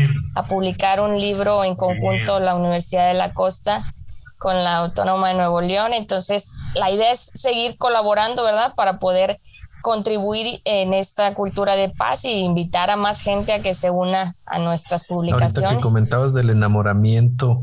[0.47, 3.93] publicar un libro en conjunto la Universidad de la Costa
[4.37, 5.93] con la Autónoma de Nuevo León.
[5.93, 8.73] Entonces, la idea es seguir colaborando, ¿verdad?
[8.75, 9.39] Para poder
[9.81, 14.35] contribuir en esta cultura de paz y invitar a más gente a que se una
[14.45, 15.57] a nuestras publicaciones.
[15.57, 17.61] Ahorita que comentabas del enamoramiento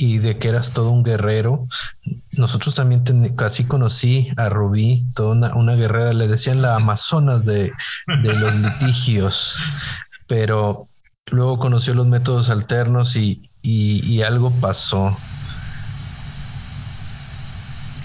[0.00, 1.68] y de que eras todo un guerrero.
[2.32, 3.04] Nosotros también
[3.36, 7.70] casi conocí a Rubí, toda una, guerrera, le decían la Amazonas de,
[8.06, 9.58] los litigios,
[10.26, 10.88] pero
[11.26, 15.18] luego conoció los métodos alternos y, y algo pasó.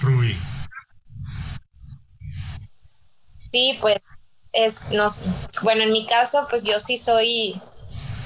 [0.02, 0.36] Rubí.
[3.50, 3.96] Sí, pues
[4.52, 5.22] es, nos,
[5.62, 7.58] bueno, en mi caso, pues yo sí soy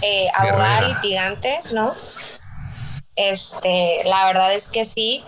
[0.03, 1.93] eh, abogada litigante, ¿no?
[3.29, 5.25] Este, la verdad es que sí.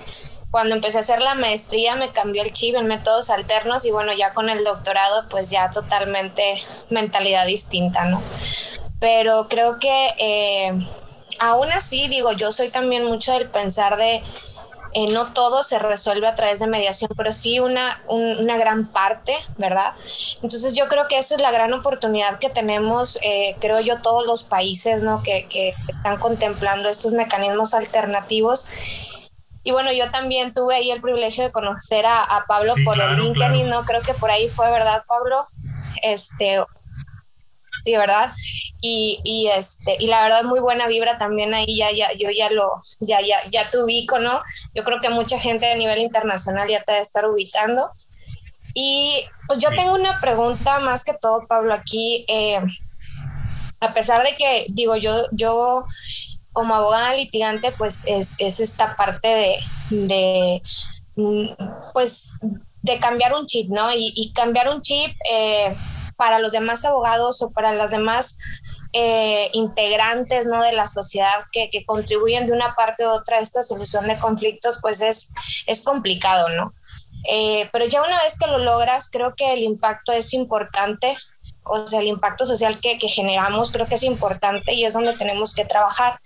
[0.51, 4.13] Cuando empecé a hacer la maestría me cambió el chip en métodos alternos y bueno,
[4.13, 6.57] ya con el doctorado pues ya totalmente
[6.91, 8.23] mentalidad distinta, ¿no?
[9.01, 10.73] Pero creo que eh,
[11.39, 14.23] aún así, digo, yo soy también mucho del pensar de
[14.95, 19.35] eh, no todo se resuelve a través de mediación, pero sí una, una gran parte,
[19.57, 19.95] ¿verdad?
[20.43, 24.27] Entonces yo creo que esa es la gran oportunidad que tenemos, eh, creo yo, todos
[24.27, 25.23] los países, ¿no?
[25.23, 28.69] Que, que están contemplando estos mecanismos alternativos.
[29.65, 33.71] Y bueno, yo también tuve ahí el privilegio de conocer a, Pablo por el LinkedIn,
[33.71, 33.85] ¿no?
[33.85, 35.43] Creo que por ahí fue, ¿verdad, Pablo?
[36.03, 36.63] Este,
[37.85, 38.33] sí, ¿verdad?
[38.81, 42.51] Y, y, este, y la verdad muy buena vibra también ahí, ya, ya, yo ya
[42.51, 44.40] lo, ya, ya, ya te ubico, ¿no?
[44.75, 47.90] Yo creo que mucha gente a nivel internacional ya te debe estar ubicando.
[48.75, 52.25] Y pues yo tengo una pregunta más que todo, Pablo, aquí.
[52.29, 52.61] Eh,
[53.81, 55.85] a pesar de que, digo, yo, yo
[56.53, 59.57] como abogada litigante, pues es, es esta parte de,
[59.90, 60.62] de,
[61.16, 61.49] mm,
[61.92, 62.38] pues,
[62.83, 63.92] de cambiar un chip, ¿no?
[63.92, 65.75] Y, y cambiar un chip, eh,
[66.23, 68.39] para los demás abogados o para las demás
[68.93, 70.63] eh, integrantes ¿no?
[70.63, 74.79] de la sociedad que, contribuyen de una parte u otra a esta solución de conflictos,
[74.81, 75.33] pues es,
[75.67, 76.75] es complicado, ¿no?
[77.29, 81.19] Eh, pero ya una vez que lo logras, creo que el impacto es importante,
[81.65, 85.15] o sea, el impacto social que, que generamos creo que es importante y es donde
[85.15, 86.21] tenemos que trabajar.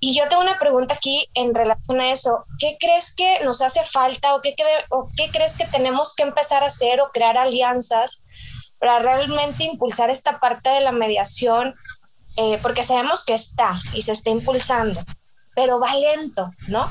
[0.00, 2.46] Y yo tengo una pregunta aquí en relación a eso.
[2.58, 4.56] ¿Qué crees que nos hace falta o qué,
[4.90, 8.24] o qué crees que tenemos que empezar a hacer o crear alianzas
[8.78, 11.74] para realmente impulsar esta parte de la mediación?
[12.36, 15.00] Eh, porque sabemos que está y se está impulsando,
[15.56, 16.88] pero va lento, ¿no?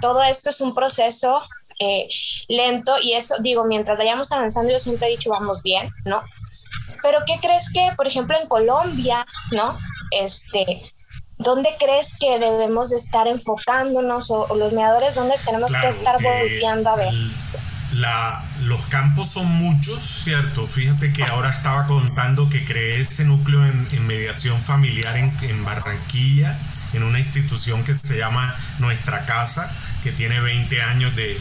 [0.00, 1.42] Todo esto es un proceso
[1.78, 2.08] eh,
[2.48, 6.22] lento y eso, digo, mientras vayamos avanzando, yo siempre he dicho, vamos bien, ¿no?
[7.02, 9.78] Pero ¿qué crees que, por ejemplo, en Colombia, ¿no?
[10.10, 10.92] Este,
[11.38, 16.90] ¿dónde crees que debemos estar enfocándonos o, los mediadores, dónde tenemos que estar eh, volteando
[16.90, 17.12] a ver?
[17.92, 20.66] La, los campos son muchos, ¿cierto?
[20.66, 26.56] Fíjate que ahora estaba contando que creé ese núcleo en, mediación familiar en, en, Barranquilla,
[26.92, 29.72] en una institución que se llama Nuestra Casa,
[30.04, 31.40] que tiene 20 años de,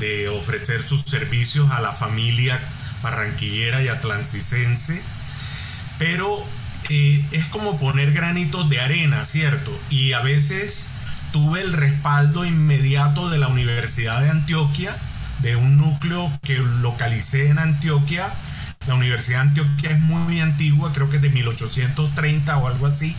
[0.00, 2.60] de ofrecer sus servicios a la familia
[3.02, 5.02] barranquillera y atlanticense.
[5.98, 6.44] Pero
[6.88, 9.76] eh, es como poner granitos de arena, ¿cierto?
[9.90, 10.90] Y a veces
[11.32, 14.96] tuve el respaldo inmediato de la Universidad de Antioquia,
[15.40, 18.32] de un núcleo que localicé en Antioquia.
[18.86, 23.14] La Universidad de Antioquia es muy antigua, creo que es de 1830 o algo así.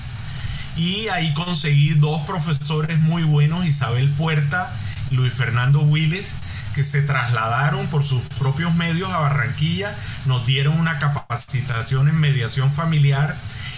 [0.76, 4.72] Y ahí conseguí dos profesores muy buenos, Isabel Puerta,
[5.10, 6.36] Luis Fernando Willes,
[6.76, 12.72] que se trasladaron por sus propios medios a Barranquilla, nos dieron una capacitación en mediación
[12.72, 13.36] familiar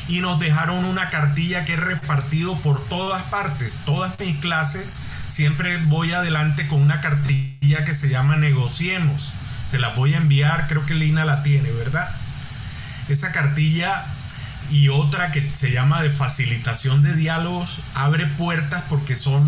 [0.10, 4.94] y nos dejaron una cartilla que he repartido por todas partes, todas mis clases.
[5.30, 9.34] Siempre voy adelante con una cartilla que se llama Negociemos.
[9.68, 12.10] Se la voy a enviar, creo que Lina la tiene, ¿verdad?
[13.08, 14.06] Esa cartilla
[14.72, 19.48] y otra que se llama de facilitación de diálogos abre puertas porque son,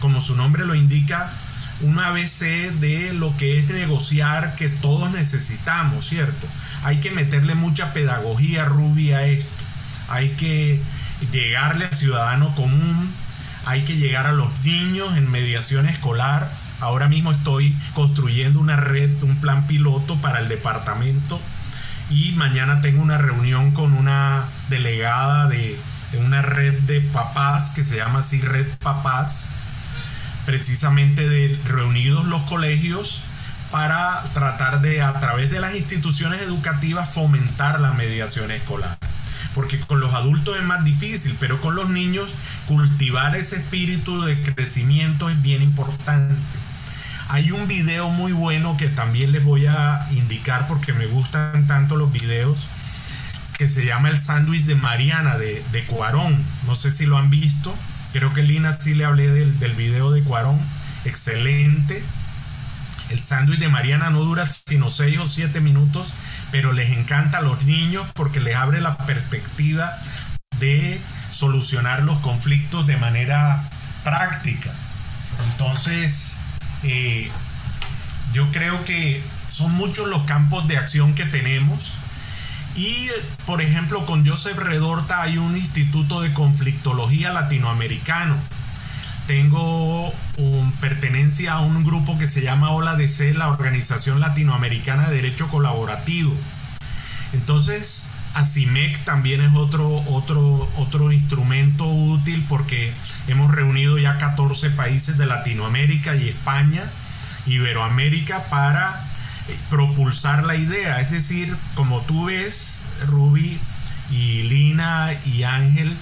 [0.00, 1.32] como su nombre lo indica,
[1.80, 6.46] un ABC de lo que es negociar que todos necesitamos, ¿cierto?
[6.82, 9.50] Hay que meterle mucha pedagogía, rubia a esto.
[10.08, 10.80] Hay que
[11.32, 13.12] llegarle al ciudadano común,
[13.66, 16.48] hay que llegar a los niños en mediación escolar.
[16.80, 21.40] Ahora mismo estoy construyendo una red, un plan piloto para el departamento
[22.08, 25.76] y mañana tengo una reunión con una delegada de,
[26.24, 29.48] una red de papás que se llama así Red Papás
[30.44, 33.22] precisamente de reunidos los colegios
[33.72, 38.96] para tratar de, a través de las instituciones educativas, fomentar la mediación escolar.
[39.56, 42.32] Porque con los adultos es más difícil, pero con los niños
[42.68, 46.36] cultivar ese espíritu de crecimiento es bien importante.
[47.28, 51.96] Hay un video muy bueno que también les voy a indicar porque me gustan tanto
[51.96, 52.68] los videos,
[53.58, 56.44] que se llama El sándwich de Mariana de, de Cuarón.
[56.66, 57.76] No sé si lo han visto
[58.16, 60.58] Creo que Lina sí le hablé del, del video de Cuarón.
[61.04, 62.02] Excelente.
[63.10, 66.14] El sándwich de Mariana no dura sino 6 o 7 minutos,
[66.50, 69.98] pero les encanta a los niños porque les abre la perspectiva
[70.58, 73.68] de solucionar los conflictos de manera
[74.04, 74.72] práctica.
[75.50, 76.38] Entonces,
[76.82, 77.30] eh,
[78.32, 81.94] yo creo que son muchos los campos de acción que tenemos
[82.76, 83.08] y,
[83.46, 88.36] por ejemplo, con Joseph Redorta hay un instituto de conflictología latinoamericano.
[89.26, 95.16] Tengo un, pertenencia a un grupo que se llama Ola C, la Organización Latinoamericana de
[95.16, 96.32] Derecho Colaborativo.
[97.32, 102.92] Entonces, ACIMEC también es otro, otro, otro instrumento útil porque
[103.26, 106.84] hemos reunido ya 14 países de Latinoamérica y España,
[107.46, 109.08] Iberoamérica, para
[109.70, 111.00] propulsar la idea.
[111.00, 113.58] Es decir, como tú ves, Ruby
[114.10, 115.96] y Lina y Ángel,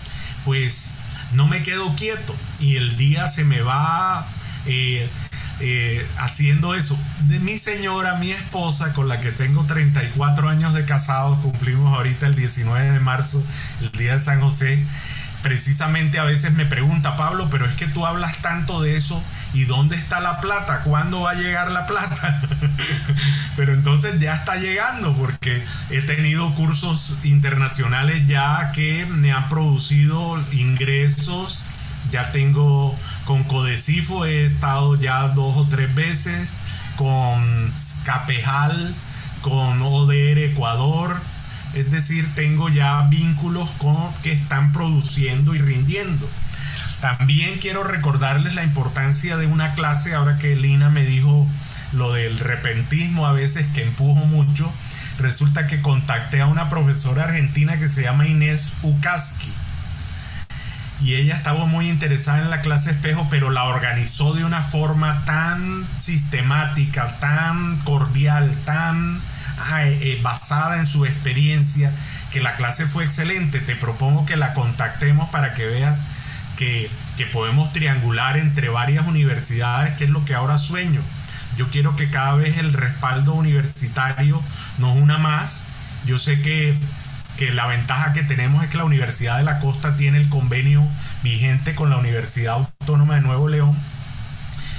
[0.44, 0.98] pues
[1.35, 4.27] no me quedo quieto y el día se me va
[4.66, 5.09] eh,
[5.61, 6.99] eh, haciendo eso.
[7.23, 12.27] De mi señora, mi esposa, con la que tengo 34 años de casado, cumplimos ahorita
[12.27, 13.42] el 19 de marzo,
[13.81, 14.85] el día de San José
[15.44, 19.64] precisamente a veces me pregunta, Pablo, pero es que tú hablas tanto de eso y
[19.64, 20.80] ¿dónde está la plata?
[20.85, 22.40] ¿Cuándo va a llegar la plata?
[23.57, 30.42] pero entonces ya está llegando porque he tenido cursos internacionales ya que me han producido
[30.50, 31.62] ingresos.
[32.11, 36.57] Ya tengo con Codecifo, he estado ya dos o tres veces,
[36.96, 37.71] con
[38.04, 38.94] Capejal,
[39.42, 41.21] con ODR Ecuador
[41.75, 46.29] es decir, tengo ya vínculos con que están produciendo y rindiendo.
[47.00, 51.46] También quiero recordarles la importancia de una clase, ahora que Lina me dijo
[51.92, 54.72] lo del repentismo a veces que empujo mucho.
[55.18, 59.52] Resulta que contacté a una profesora argentina que se llama Inés Ukaski.
[61.02, 65.25] Y ella estaba muy interesada en la clase espejo, pero la organizó de una forma
[65.25, 69.20] tan sistemática, tan cordial, tan
[69.81, 71.92] eh, eh, basada en su experiencia,
[72.31, 73.61] que la clase fue excelente.
[73.61, 75.98] Te propongo que la contactemos para que veas
[76.57, 81.00] que, que podemos triangular entre varias universidades, que es lo que ahora sueño.
[81.57, 84.42] Yo quiero que cada vez el respaldo universitario
[84.79, 85.63] nos una más.
[86.05, 86.79] Yo sé que,
[87.37, 90.87] que la ventaja que tenemos es que la Universidad de la Costa tiene el convenio
[91.23, 93.79] vigente con la Universidad Autónoma de Nuevo León.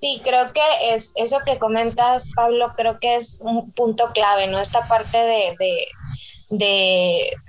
[0.00, 4.60] Sí, creo que es eso que comentas, Pablo, creo que es un punto clave, ¿no?
[4.60, 5.88] Esta parte de, de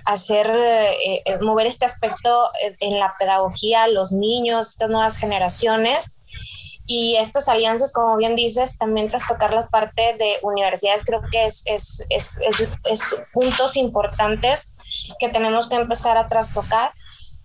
[0.04, 2.48] hacer, eh, eh, mover este aspecto
[2.80, 6.16] en la pedagogía, los niños, estas nuevas generaciones.
[6.86, 11.44] Y estas alianzas, como bien dices, también tras tocar la parte de universidades, creo que
[11.44, 12.36] es, es, es,
[12.84, 14.74] es puntos importantes
[15.20, 16.92] que tenemos que empezar a trastocar.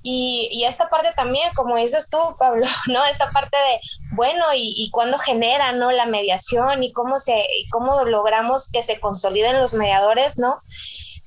[0.01, 3.05] Y, y, esta parte también, como dices tú, Pablo, ¿no?
[3.05, 3.79] Esta parte de,
[4.15, 5.91] bueno, y, y cuándo genera, ¿no?
[5.91, 10.61] La mediación y cómo, se, y cómo logramos que se consoliden los mediadores, ¿no?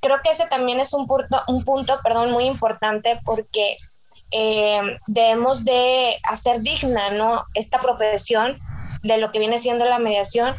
[0.01, 3.78] Creo que ese también es un punto, un punto perdón, muy importante porque
[4.30, 7.42] eh, debemos de hacer digna ¿no?
[7.55, 8.59] esta profesión
[9.03, 10.57] de lo que viene siendo la mediación.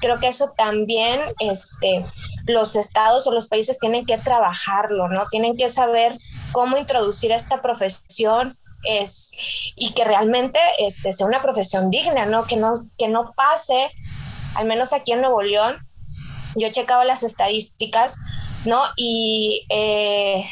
[0.00, 2.04] Creo que eso también este,
[2.46, 5.26] los estados o los países tienen que trabajarlo, ¿no?
[5.28, 6.16] Tienen que saber
[6.52, 9.32] cómo introducir esta profesión es,
[9.76, 12.44] y que realmente este, sea una profesión digna, ¿no?
[12.44, 13.90] Que, no, que no pase,
[14.54, 15.76] al menos aquí en Nuevo León,
[16.56, 18.16] yo he checado las estadísticas,
[18.64, 18.82] ¿no?
[18.96, 20.44] Y, eh,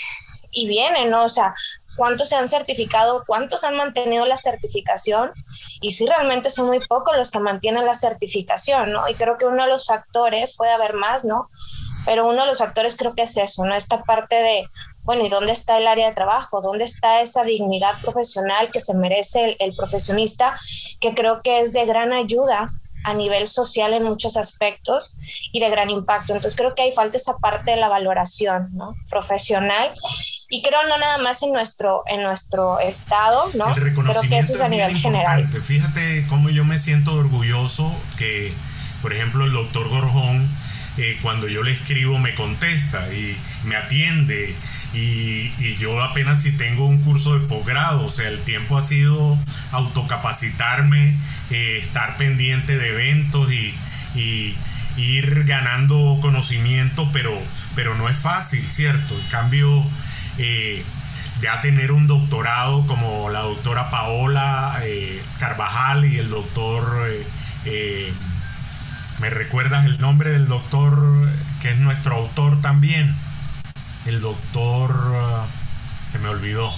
[0.51, 1.25] y vienen, ¿no?
[1.25, 1.55] O sea,
[1.97, 5.33] cuántos se han certificado, cuántos han mantenido la certificación
[5.81, 9.09] y si realmente son muy pocos los que mantienen la certificación, ¿no?
[9.09, 11.51] Y creo que uno de los factores, puede haber más, ¿no?
[12.07, 13.75] Pero uno de los factores creo que es eso, ¿no?
[13.75, 14.69] Esta parte de,
[15.03, 16.63] bueno, ¿y dónde está el área de trabajo?
[16.63, 20.59] ¿Dónde está esa dignidad profesional que se merece el profesionista?
[21.01, 22.69] Que creo que es de gran ayuda
[23.05, 25.17] a nivel social en muchos aspectos
[25.53, 26.35] y de gran impacto.
[26.35, 28.95] Entonces creo que hay falta esa parte de la valoración ¿no?
[29.09, 29.93] profesional
[30.49, 33.73] y creo no nada más en nuestro, en nuestro estado, ¿no?
[33.75, 35.49] creo que eso es a nivel general.
[35.63, 38.53] Fíjate cómo yo me siento orgulloso que,
[39.01, 40.49] por ejemplo, el doctor Gorjón,
[40.99, 44.57] eh, cuando yo le escribo, me contesta y me atiende
[44.93, 49.39] y, yo apenas si tengo un curso de posgrado, o sea, el tiempo ha sido
[49.73, 51.17] autocapacitarme,
[51.51, 53.75] eh, estar pendiente de eventos y,
[54.97, 57.41] ir ganando conocimiento, pero,
[57.75, 59.19] pero no es fácil, ¿cierto?
[59.19, 59.83] En cambio,
[60.37, 60.83] eh,
[61.41, 67.09] ya tener un doctorado como la doctora Paola eh, Carvajal y el doctor,
[69.21, 71.31] ¿me recuerdas el nombre del doctor
[71.63, 73.17] que es nuestro autor también?
[74.07, 75.47] El doctor,
[76.13, 76.73] que me olvidó,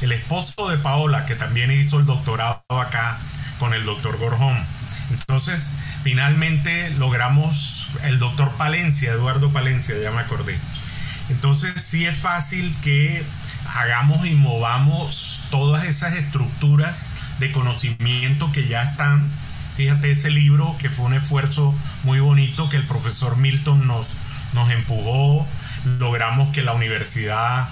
[0.00, 3.18] el esposo de Paola, que también hizo el doctorado acá
[3.58, 4.64] con el doctor Gorjón.
[5.10, 10.58] Entonces, finalmente logramos el doctor Palencia, Eduardo Palencia, ya me acordé.
[11.28, 13.24] Entonces, sí es fácil que
[13.74, 17.06] hagamos y movamos todas esas estructuras
[17.38, 19.30] de conocimiento que ya están.
[19.76, 24.06] Fíjate ese libro que fue un esfuerzo muy bonito que el profesor Milton nos,
[24.52, 25.46] nos empujó
[25.84, 27.68] logramos que la universidad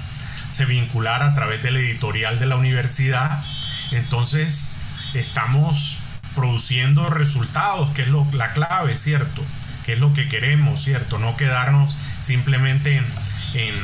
[0.50, 3.44] se vinculara a través del editorial de la universidad.
[3.90, 4.74] Entonces,
[5.14, 5.98] estamos
[6.34, 9.44] produciendo resultados, que es lo, la clave, ¿cierto?
[9.84, 11.18] Que es lo que queremos, ¿cierto?
[11.18, 13.06] No quedarnos simplemente en,
[13.54, 13.74] en,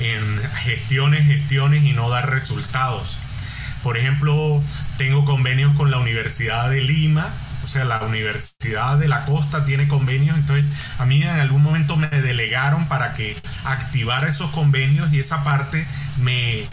[0.00, 3.18] en gestiones, gestiones y no dar resultados.
[3.82, 4.62] Por ejemplo,
[4.96, 7.32] tengo convenios con la Universidad de Lima,
[7.66, 10.64] o sea, la Universidad de la Costa tiene convenios, entonces
[11.00, 15.84] a mí en algún momento me delegaron para que activara esos convenios y esa parte
[16.16, 16.68] me,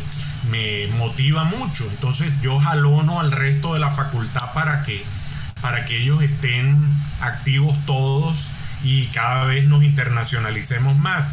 [0.51, 1.87] me motiva mucho.
[1.89, 5.03] Entonces yo jalono al resto de la facultad para que,
[5.61, 8.47] para que ellos estén activos todos
[8.83, 11.27] y cada vez nos internacionalicemos más,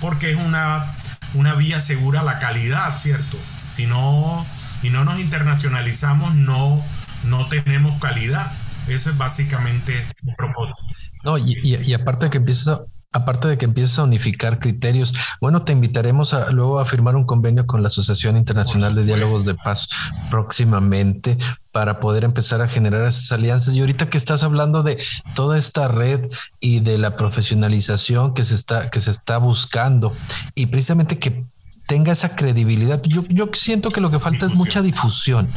[0.00, 0.86] porque es una,
[1.34, 3.38] una vía segura a la calidad, ¿cierto?
[3.70, 4.44] Si no,
[4.82, 6.84] si no nos internacionalizamos, no,
[7.22, 8.50] no tenemos calidad.
[8.88, 10.82] Eso es básicamente un propósito.
[11.22, 12.80] No, y, y, aparte que empiezas
[13.14, 17.24] aparte de que empieces a unificar criterios, bueno, te invitaremos a, luego a firmar un
[17.24, 19.88] convenio con la Asociación Internacional de Diálogos de Paz
[20.30, 21.38] próximamente
[21.70, 23.72] para poder empezar a generar esas alianzas.
[23.74, 24.98] Y ahorita que estás hablando de
[25.36, 26.28] toda esta red
[26.58, 30.12] y de la profesionalización que se está, que se está buscando
[30.56, 31.44] y precisamente que
[31.86, 33.00] tenga esa credibilidad.
[33.04, 35.48] Yo, yo siento que lo que falta es mucha difusión,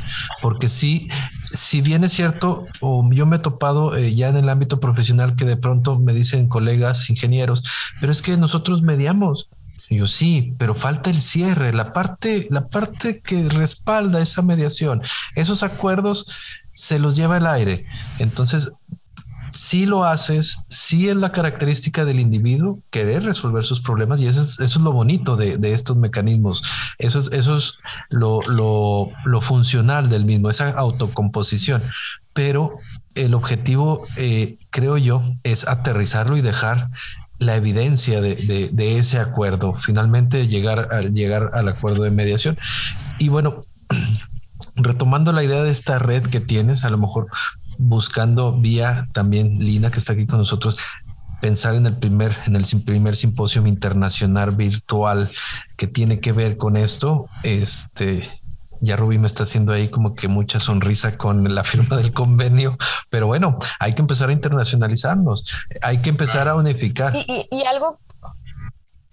[0.42, 1.10] porque sí,
[1.52, 5.45] si bien es cierto, yo me he topado eh, ya en el ámbito profesional que
[5.45, 7.64] de pronto me dicen colegas ingenieros,
[8.00, 9.50] pero es que nosotros mediamos.
[9.89, 15.02] yo sí, pero falta el cierre, la parte, la parte que respalda esa mediación,
[15.36, 16.28] esos acuerdos
[16.72, 17.86] se los lleva el aire.
[18.20, 18.70] Entonces,
[19.52, 24.41] si lo haces, si es la característica del individuo querer resolver sus problemas y eso
[24.41, 26.64] es, eso es lo bonito de, estos mecanismos.
[26.98, 27.78] Eso es, eso es
[28.10, 31.84] lo, lo, funcional del mismo, esa autocomposición.
[32.34, 32.78] Pero
[33.16, 36.89] el objetivo, eh, creo yo, es aterrizarlo y dejar
[37.39, 42.58] la evidencia de, de, ese acuerdo, finalmente llegar, a, llegar al acuerdo de mediación.
[43.20, 43.58] Y bueno,
[44.76, 47.28] retomando la idea de esta red que tienes, a lo mejor
[47.78, 50.78] buscando vía también Lina, que está aquí con nosotros,
[51.42, 55.30] pensar en el primer, en el primer simposio internacional virtual
[55.76, 57.28] que tiene que ver con esto.
[57.44, 58.22] Este,
[58.82, 62.78] ya Rubí me está haciendo ahí como que mucha sonrisa con la firma del convenio,
[63.10, 65.46] pero bueno, hay que empezar a internacionalizarnos,
[65.82, 67.16] hay que empezar a unificar.
[67.16, 68.00] Y, y algo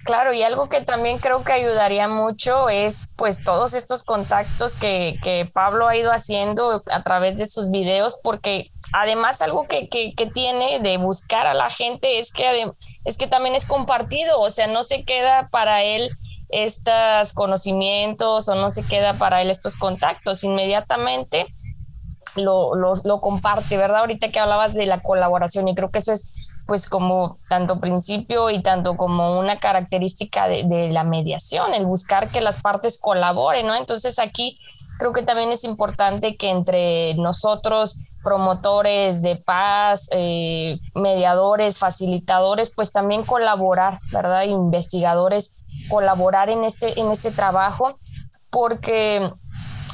[0.05, 5.17] Claro, y algo que también creo que ayudaría mucho es pues todos estos contactos que,
[5.23, 10.13] que Pablo ha ido haciendo a través de sus videos, porque además algo que, que,
[10.15, 12.71] que, tiene de buscar a la gente es que,
[13.07, 16.11] es que también es compartido, o sea, no se queda para él
[16.51, 21.47] estos conocimientos o no se queda para él estos contactos, inmediatamente
[22.37, 24.01] lo, lo, lo comparte, ¿verdad?
[24.01, 26.35] Ahorita que hablabas de la colaboración y creo que eso es
[26.67, 32.41] pues como tanto principio y tanto como una característica de, la mediación, el buscar que
[32.41, 33.75] las partes colaboren, ¿no?
[33.75, 34.59] Entonces aquí
[34.99, 42.91] creo que también es importante que entre nosotros, promotores de paz, eh, mediadores, facilitadores, pues
[42.91, 44.45] también colaborar, ¿verdad?
[44.45, 45.59] Investigadores,
[45.91, 47.99] colaborar en este, en este trabajo,
[48.51, 49.31] porque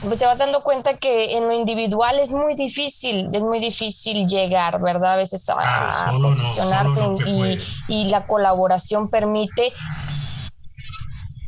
[0.03, 4.27] pues te vas dando cuenta que en lo individual es muy difícil, es muy difícil
[4.27, 5.15] llegar, ¿verdad?
[5.15, 7.01] A veces a, posicionarse
[7.89, 9.73] y, la colaboración permite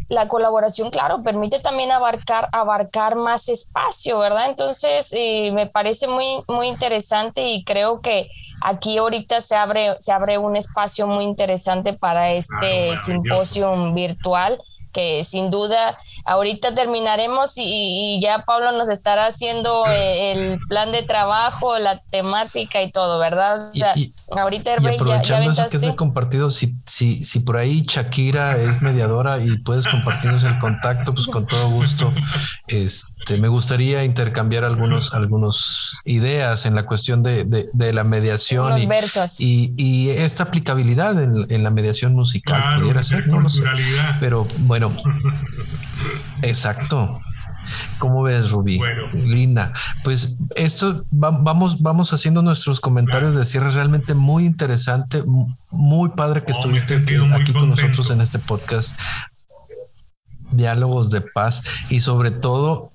[0.08, 4.50] la colaboración, claro, permite también abarcar, abarcar más espacio, ¿verdad?
[4.50, 8.28] Entonces, eh, me parece muy, muy interesante y creo que
[8.60, 14.60] aquí ahorita se abre, se abre un espacio muy interesante para este simposio virtual
[14.92, 21.02] que sin duda ahorita terminaremos y, ya Pablo nos estará haciendo eh, el plan de
[21.02, 23.56] trabajo, la temática y todo, ¿verdad?
[23.56, 23.94] O sea,
[24.30, 28.82] ahorita y aprovechando eso que es de compartido, si, si, si por ahí Shakira es
[28.82, 32.12] mediadora y puedes compartirnos el contacto, pues con todo gusto.
[32.66, 38.88] Este, me gustaría intercambiar algunos, algunos ideas en la cuestión de, de, la mediación y,
[39.38, 42.80] y, y, esta aplicabilidad en, en la mediación musical.
[42.80, 43.46] pudiera ser, no
[44.20, 44.81] Pero bueno,
[46.42, 47.20] exacto.
[47.98, 48.78] ¿Cómo ves, Rubí?
[48.78, 49.08] Bueno.
[49.12, 49.72] Linda.
[50.02, 55.22] Pues esto vamos, vamos haciendo nuestros comentarios de cierre realmente muy interesante,
[55.70, 58.98] muy padre que estuviste aquí, con nosotros en este podcast.
[60.50, 62.90] Diálogos de paz y sobre todo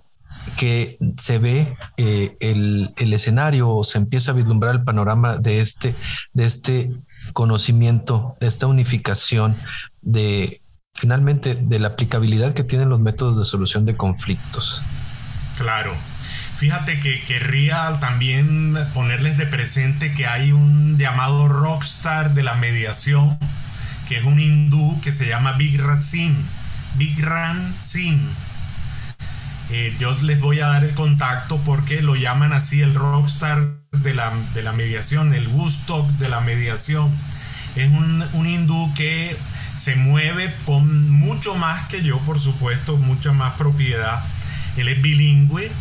[0.57, 5.95] que se ve eh, el, el, escenario se empieza a vislumbrar el panorama de este,
[6.33, 6.91] de este
[7.33, 9.55] conocimiento, de esta unificación
[10.01, 10.61] de
[10.97, 14.81] finalmente de la aplicabilidad que tienen los métodos de solución de conflictos.
[15.57, 15.95] Claro.
[16.57, 23.37] Fíjate que querría también ponerles de presente que hay un llamado rockstar de la mediación,
[24.07, 26.35] que es un hindú que se llama Ram Singh.
[27.19, 28.27] Ram Singh.
[29.69, 34.15] Eh, yo les voy a dar el contacto porque lo llaman así el rockstar de
[34.15, 37.11] la, de la mediación, el Woodstock de la mediación.
[37.75, 39.37] Es un, un hindú que
[39.77, 44.23] se mueve con mucho más que yo, por supuesto, mucha más propiedad.
[44.75, 45.71] Él es bilingüe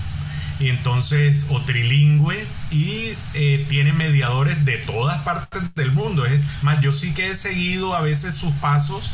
[0.59, 6.27] y entonces o trilingüe y eh, tiene mediadores de todas partes del mundo.
[6.27, 9.13] Es más, yo sí que he seguido a veces sus pasos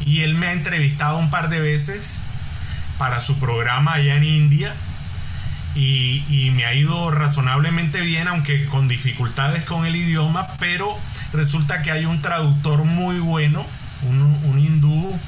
[0.00, 2.20] y él me ha entrevistado un par de veces
[2.98, 4.74] para su programa allá en India
[5.74, 10.98] y, y, me ha ido razonablemente bien, aunque con dificultades con el idioma, pero
[11.32, 13.64] resulta que hay un traductor muy bueno
[14.08, 15.18] un, hindú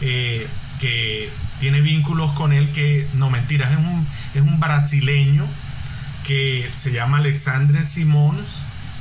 [0.00, 0.46] eh,
[0.78, 5.46] que tiene vínculos con él que, no mentiras, es un, es un brasileño
[6.24, 8.36] que se llama Alexandre Simón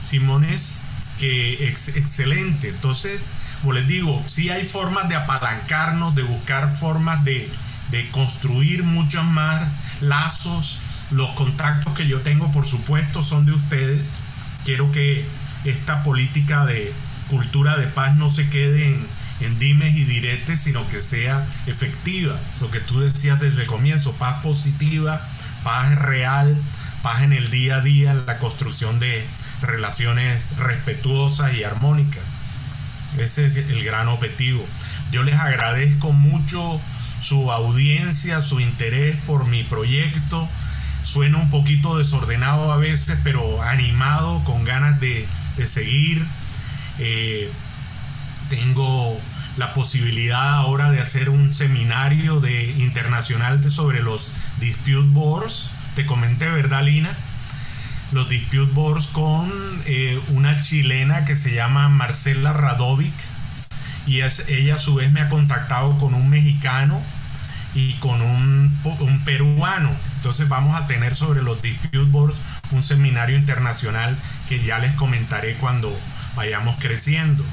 [0.04, 0.80] Simones,
[1.18, 2.70] que es excelente.
[2.70, 3.20] Entonces,
[3.62, 7.50] como les digo, sí hay formas de apalancarnos, de buscar formas de,
[7.92, 9.64] de construir muchos más
[10.02, 10.80] lazos.
[11.12, 14.18] Los contactos que yo tengo, por supuesto, son de ustedes.
[14.64, 15.26] Quiero que
[15.64, 16.94] esta política de
[17.30, 18.98] cultura de paz no se quede
[19.40, 22.40] en, dimes y diretes, sino que sea efectiva.
[22.62, 25.28] Lo que tú decías desde el comienzo, paz positiva,
[25.64, 26.58] paz real,
[27.04, 29.26] paz en el día a día, la construcción de
[29.62, 32.24] relaciones respetuosas y armónicas.
[33.18, 34.66] Ese es el gran objetivo.
[35.12, 36.82] Yo les agradezco mucho
[37.22, 40.48] su audiencia, su interés por mi proyecto.
[41.04, 45.28] Suena un poquito desordenado a veces, pero animado, con ganas de,
[45.66, 46.26] seguir.
[47.00, 47.52] Eh,
[48.50, 49.20] tengo
[49.58, 55.70] la posibilidad ahora de hacer un seminario de internacional de, sobre los dispute boards.
[55.96, 57.16] Te comenté, ¿verdad, Lina?
[58.12, 59.52] Los dispute boards con
[59.86, 63.14] eh, una chilena que se llama Marcela Radovic
[64.06, 67.02] y es, ella a su vez me ha contactado con un mexicano
[67.74, 69.92] y con un, un peruano.
[70.18, 72.38] Entonces vamos a tener sobre los dispute boards
[72.72, 74.18] un seminario internacional
[74.48, 75.98] que ya les comentaré cuando
[76.36, 77.44] vayamos creciendo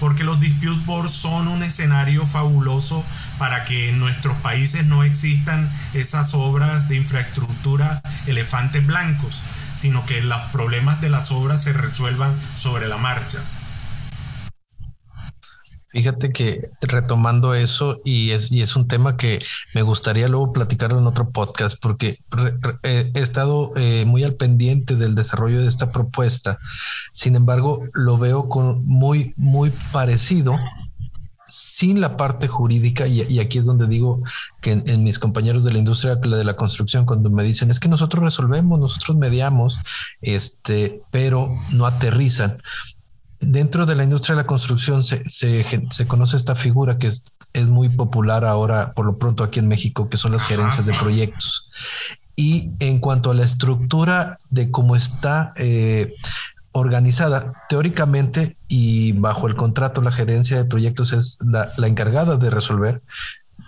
[0.00, 3.04] porque los dispute boards son un escenario fabuloso
[3.38, 9.42] para que en nuestros países no existan esas obras de infraestructura elefantes blancos,
[9.80, 13.40] sino que los problemas de las obras se resuelvan sobre la marcha.
[15.96, 19.42] Fíjate que retomando eso, y es, y es un tema que
[19.72, 22.18] me gustaría luego platicarlo en otro podcast, porque
[22.82, 26.58] he estado eh, muy al pendiente del desarrollo de esta propuesta.
[27.12, 30.58] Sin embargo, lo veo con muy, muy parecido
[31.46, 34.20] sin la parte jurídica, y, aquí es donde digo
[34.60, 37.88] que en, mis compañeros de la industria de la construcción, cuando me dicen es que
[37.88, 39.78] nosotros resolvemos, nosotros mediamos,
[40.20, 42.58] este, pero no aterrizan
[43.40, 47.66] dentro de la industria de la construcción se, se, conoce esta figura que es, es,
[47.66, 51.68] muy popular ahora, por lo pronto aquí en México, que son las gerencias de proyectos.
[52.34, 56.14] Y en cuanto a la estructura de cómo está eh,
[56.72, 62.50] organizada, teóricamente y bajo el contrato, la gerencia de proyectos es la, la encargada de
[62.50, 63.02] resolver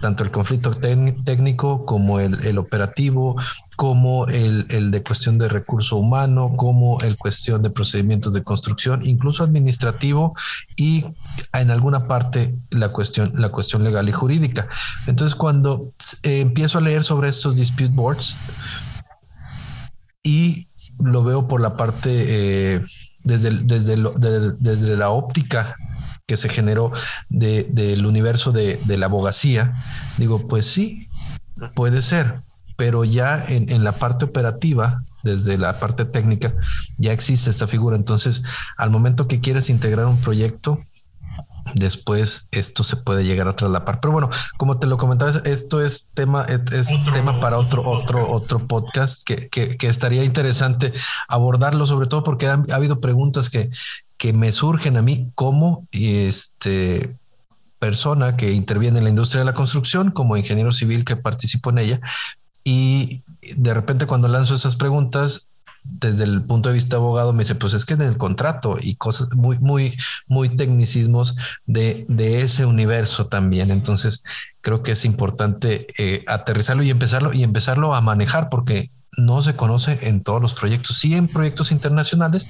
[0.01, 3.37] tanto el conflicto técnico como el, operativo,
[3.77, 9.43] como el, de cuestión de recurso humano, como el cuestión de procedimientos de construcción, incluso
[9.43, 10.37] administrativo
[10.77, 11.05] y
[11.53, 14.69] en alguna parte la cuestión, la cuestión legal y jurídica.
[15.07, 18.37] Entonces, cuando eh, empiezo a leer sobre estos dispute boards
[20.23, 20.69] y
[21.01, 22.83] lo veo por la parte eh,
[23.25, 23.97] desde, desde,
[24.59, 25.77] desde la óptica
[26.29, 26.93] que se generó
[27.31, 29.83] del universo de, la abogacía,
[30.19, 31.09] digo, pues sí,
[31.75, 32.43] puede ser,
[32.77, 36.55] pero ya en, en, la parte operativa, desde la parte técnica,
[36.99, 37.97] ya existe esta figura.
[37.97, 38.43] Entonces,
[38.77, 40.79] al momento que quieres integrar un proyecto,
[41.75, 44.01] después esto se puede llegar a traslapar.
[44.01, 48.67] Pero bueno, como te lo comentaba, esto es tema, es tema para otro, otro, otro
[48.67, 50.93] podcast que, que, que, estaría interesante
[51.27, 53.71] abordarlo, sobre todo porque ha, ha habido preguntas que,
[54.19, 57.17] que me surgen a mí como este
[57.79, 61.79] persona que interviene en la industria de la construcción, como ingeniero civil que participo en
[61.79, 62.01] ella.
[62.65, 63.23] Y
[63.57, 65.49] de repente cuando lanzo esas preguntas,
[65.85, 68.97] desde el punto de vista abogado, me dice, pues es que en el contrato y
[68.97, 69.97] cosas muy, muy,
[70.27, 73.71] muy tecnicismos de, de ese universo también.
[73.71, 74.25] Entonces,
[74.61, 79.57] creo que es importante eh, aterrizarlo y empezarlo y empezarlo a manejar porque no se
[79.57, 82.49] conoce en todos los proyectos, sí en proyectos internacionales,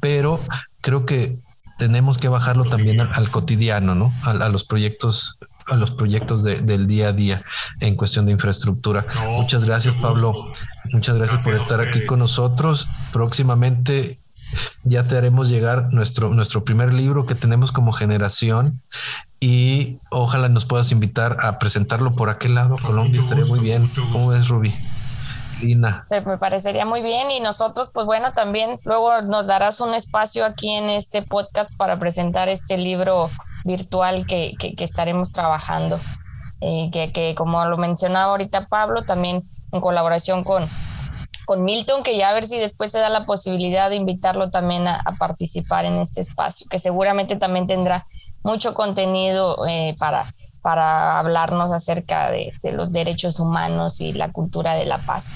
[0.00, 0.40] pero
[0.82, 1.38] creo que
[1.78, 4.12] tenemos que bajarlo también al, cotidiano, ¿no?
[4.22, 7.44] A, los proyectos a los proyectos del día a día
[7.80, 9.06] en cuestión de infraestructura.
[9.38, 10.34] Muchas gracias, Pablo.
[10.92, 12.88] Muchas gracias, por estar aquí con nosotros.
[13.12, 14.18] Próximamente
[14.84, 18.82] ya te haremos llegar nuestro, nuestro primer libro que tenemos como generación
[19.40, 22.76] y ojalá nos puedas invitar a presentarlo por aquel lado.
[22.82, 23.90] Colombia estaría muy bien.
[24.12, 24.48] ¿Cómo ves,
[26.10, 30.70] Me parecería muy bien y nosotros, pues bueno, también luego nos darás un espacio aquí
[30.70, 33.30] en este podcast para presentar este libro
[33.64, 36.00] virtual que, estaremos trabajando,
[36.60, 40.68] eh, que, como lo mencionaba ahorita Pablo, también en colaboración con,
[41.46, 44.86] con Milton, que ya a ver si después se da la posibilidad de invitarlo también
[44.88, 48.06] a, participar en este espacio, que seguramente también tendrá
[48.42, 50.26] mucho contenido eh, para
[50.62, 55.28] para hablarnos acerca de, los derechos humanos y la cultura de la paz.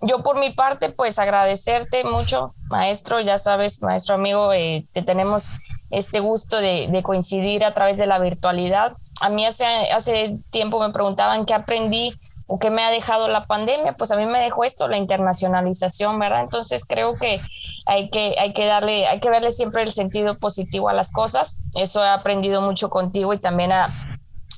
[0.00, 5.50] Yo por mi parte, pues agradecerte mucho, maestro, ya sabes, maestro amigo, eh, que tenemos
[5.90, 8.96] este gusto de, coincidir a través de la virtualidad.
[9.20, 12.18] A mí hace, hace tiempo me preguntaban qué aprendí
[12.48, 16.18] o qué me ha dejado la pandemia, pues a mí me dejó esto, la internacionalización,
[16.18, 16.42] ¿verdad?
[16.42, 17.40] Entonces creo que
[17.86, 21.60] hay que, hay que darle, hay que verle siempre el sentido positivo a las cosas.
[21.74, 23.90] Eso he aprendido mucho contigo y también a,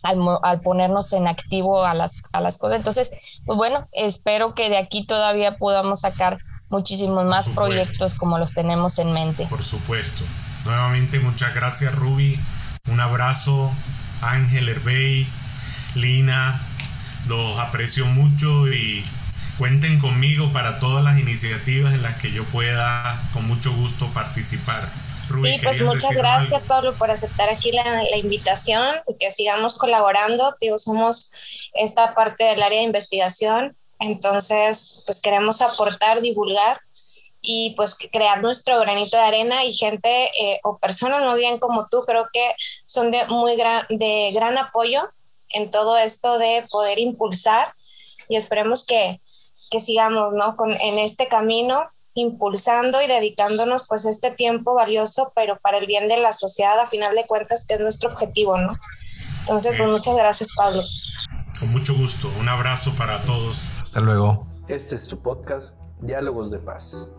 [0.04, 2.76] al, ponernos en activo a las, a las cosas.
[2.76, 3.10] Entonces,
[3.46, 6.38] pues bueno, espero que de aquí todavía podamos sacar
[6.68, 9.46] muchísimos más proyectos como los tenemos en mente.
[9.46, 10.24] Por supuesto.
[10.64, 12.38] Nuevamente, muchas gracias, Ruby.
[12.90, 13.70] Un abrazo,
[14.20, 15.26] Ángel Herbey,
[15.94, 16.60] Lina.
[17.26, 19.04] Los aprecio mucho y
[19.56, 24.90] cuenten conmigo para todas las iniciativas en las que yo pueda con mucho gusto participar.
[25.34, 30.54] Sí, pues muchas gracias Pablo por aceptar aquí la, la, invitación y que sigamos colaborando.
[30.60, 31.30] Digo, somos
[31.74, 36.80] esta parte del área de investigación entonces, pues queremos aportar, divulgar
[37.40, 41.88] y pues crear nuestro granito de arena y gente eh, o personas no bien como
[41.88, 42.54] tú, creo que
[42.86, 45.08] son de muy gran, de gran apoyo
[45.50, 47.72] en todo esto de poder impulsar
[48.28, 49.20] y esperemos que,
[49.70, 50.56] que sigamos, ¿no?
[50.56, 56.08] Con, en este camino impulsando y dedicándonos pues este tiempo valioso, pero para el bien
[56.08, 58.78] de la sociedad, a final de cuentas, que es nuestro objetivo, ¿no?
[59.40, 60.82] Entonces, pues muchas gracias, Pablo.
[61.58, 62.30] Con mucho gusto.
[62.40, 63.62] Un abrazo para todos.
[63.80, 64.46] Hasta luego.
[64.68, 67.10] Este es tu podcast, Diálogos de Paz.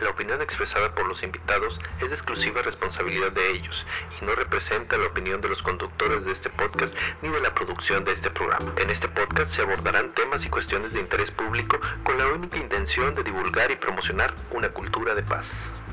[0.00, 3.84] La opinión expresada por los invitados es de exclusiva responsabilidad de ellos
[4.20, 8.04] y no representa la opinión de los conductores de este podcast ni de la producción
[8.04, 8.72] de este programa.
[8.76, 13.14] En este podcast se abordarán temas y cuestiones de interés público con la única intención
[13.16, 15.44] de divulgar y promocionar una cultura de paz.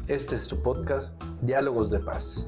[0.07, 2.47] Este es tu podcast, Diálogos de Paz.